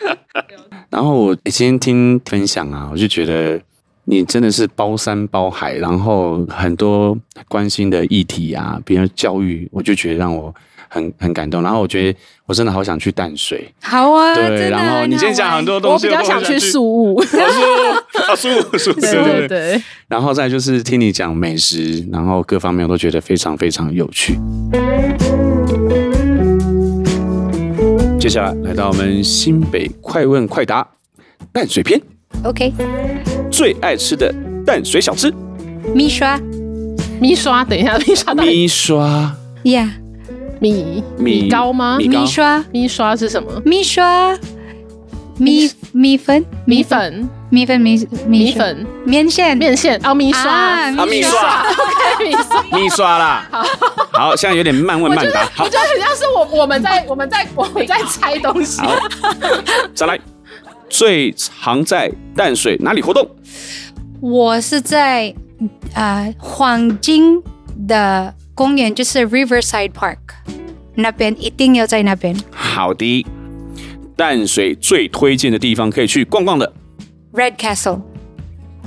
[0.90, 3.62] 然后我今天听分享啊，我就觉得
[4.06, 10.54] 你真的是包山包海，然后很多关心的议题啊，比如教育，我就觉得让我。
[10.94, 13.74] 很很感动，然后我觉得我真的好想去淡水。
[13.82, 19.82] 好啊，对，然后你先讲很多东西，我比较想去宿雾，宿雾，宿雾，宿雾， 对对对。
[20.10, 24.38] 然后再就是听你讲美食，然后各方面我都觉得非常非常有趣。
[28.20, 30.86] 接下来来到我们新北快问快答
[31.54, 32.00] 淡水篇。
[32.44, 32.74] OK，
[33.50, 34.34] 最爱吃的
[34.66, 35.34] 淡水小吃，
[35.96, 36.38] 米刷，
[37.22, 40.01] 米刷，等一下，米刷，米刷，Yeah。
[40.62, 41.98] 米米糕吗？
[41.98, 42.64] 米刷。
[42.72, 43.60] 米刷是什么？
[43.66, 44.38] 米刷。
[45.38, 46.46] 米米粉。
[46.66, 47.28] 米粉。
[47.50, 48.86] 米粉米米粉。
[49.04, 49.58] 面线。
[49.58, 50.00] 面线。
[50.06, 50.52] 哦米刷。
[50.52, 51.66] 啊米刷。
[51.66, 52.78] OK 米刷。
[52.78, 53.50] 米刷啦。
[53.52, 53.64] 好。
[54.14, 55.50] 好现在有点慢问慢答。
[55.58, 58.82] 我觉得很像是我我们在我们在我们在猜东西。
[58.82, 58.96] 好。
[59.96, 60.20] 再来。
[60.88, 63.28] 最常在淡水哪里活动？
[64.20, 65.34] 我是在
[65.96, 67.42] 啊黄金
[67.88, 68.32] 的。
[68.62, 70.18] 公园就是 Riverside Park，
[70.94, 72.40] 那边一定要在那边。
[72.52, 73.26] 好的，
[74.16, 76.72] 淡水最推荐的地方可以去逛逛的。
[77.34, 78.02] Red Castle，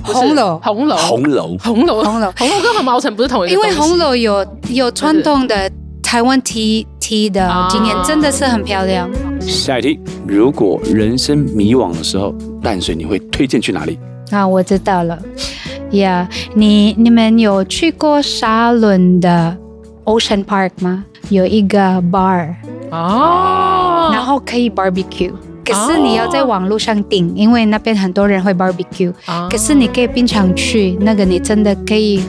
[0.01, 3.53] 红楼，红楼，红楼，红楼，红楼，红楼跟红毛城不是同一个。
[3.53, 5.69] 因为红楼有有传统的
[6.01, 9.11] 台湾 T T 的经验，真的是很漂亮。
[9.41, 13.99] 下一题，如果人生迷惘的时候，淡水你会推荐去哪里？
[14.31, 15.19] 啊，我知道了。
[15.91, 19.55] 呀、yeah，你你们有去过沙仑的
[20.05, 21.03] ？Ocean Park 吗？
[21.29, 21.79] 有一个
[22.11, 22.53] bar
[22.91, 25.31] 哦，然后可以 barbecue，
[25.65, 29.11] 可是你要在网络上订，因为那边很多人会 barbecue。
[29.49, 32.23] 可是你可以平常去，那个你真的可以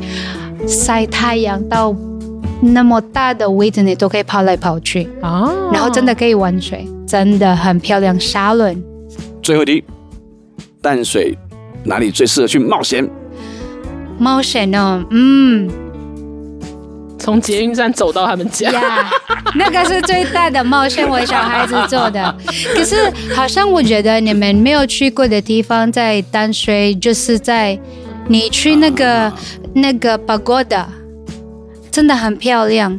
[0.66, 1.94] 晒太阳到
[2.62, 5.06] 那么大的位置，你都可以跑来跑去。
[5.20, 8.18] 哦，然后真的可以玩水，真的很漂亮。
[8.18, 8.82] 沙轮。
[9.42, 9.84] 最后一题，
[10.80, 11.36] 淡水
[11.84, 13.06] 哪里最适合去冒险？
[14.18, 15.68] 冒险哦，嗯。
[17.18, 19.04] 从捷运站走到他们家，yeah,
[19.54, 22.36] 那个是最大的冒险，我小孩子做的。
[22.76, 27.78] 可是好像我觉得你们没有去过的地方，在淡水，就是在
[28.28, 29.32] 你去那个
[29.74, 30.84] 那个 Pagoda，
[31.90, 32.98] 真的很漂亮。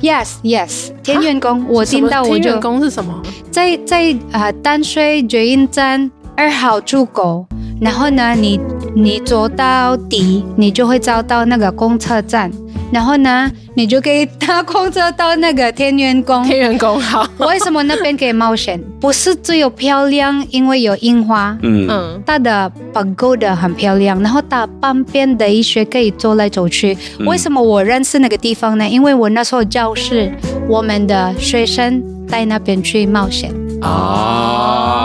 [0.00, 2.34] Yes, yes，天元宫，我听到我就。
[2.34, 3.20] 天元宫是什么？
[3.50, 7.44] 在在啊，淡水捷运站二号出口，
[7.80, 8.60] 然后呢，你
[8.94, 12.50] 你走到底，你就会找到那个公车站。
[12.90, 16.42] 然后呢，你就可以搭公车到那个天元宫。
[16.44, 17.28] 天元宫好。
[17.36, 18.82] 为什么那边可以冒险？
[18.98, 21.54] 不是只有漂亮，因为有樱花。
[21.62, 22.22] 嗯嗯。
[22.24, 26.96] 它的 Pagoda 很漂亮，然后它旁边的一些可以走来走去。
[27.26, 28.88] 为什么我认识那个地方呢？
[28.88, 30.32] 因为我那时候教室，
[30.66, 33.52] 我们的学生在那边去冒险。
[33.82, 34.97] 哦。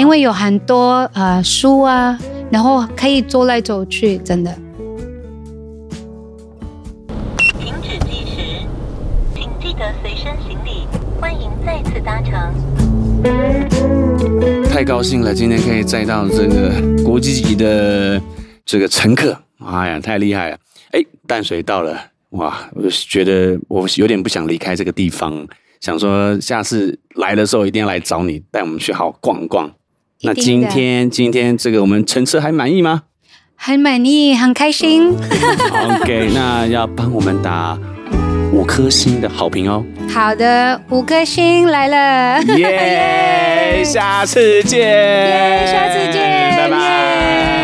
[0.00, 2.18] 因为有很多呃书啊，
[2.50, 4.50] 然后可以走来走去，真的。
[7.58, 8.66] 停止计时，
[9.34, 10.86] 请记得随身行李。
[11.20, 12.32] 欢迎再次搭乘
[14.70, 16.72] 太高兴了，今天可以载到这个
[17.04, 18.18] 国际级的
[18.64, 20.56] 这个乘客，哎呀，太厉害了！
[20.92, 25.46] 哎，淡水到了，哇，我就觉得我有点不想离开这个地方，
[25.78, 29.70] 想说下次来的时候一定要来找你，带我们去好好逛逛。
[30.22, 33.02] 那今天今天这个我们乘车还满意吗？
[33.56, 35.10] 很满意，很开心。
[36.00, 37.78] OK，那要帮我们打。
[38.52, 39.84] 五颗星的好评哦！
[40.08, 43.80] 好的，五颗星来了，耶！
[43.86, 45.66] 下次见，耶！
[45.66, 47.59] 下次见，拜拜。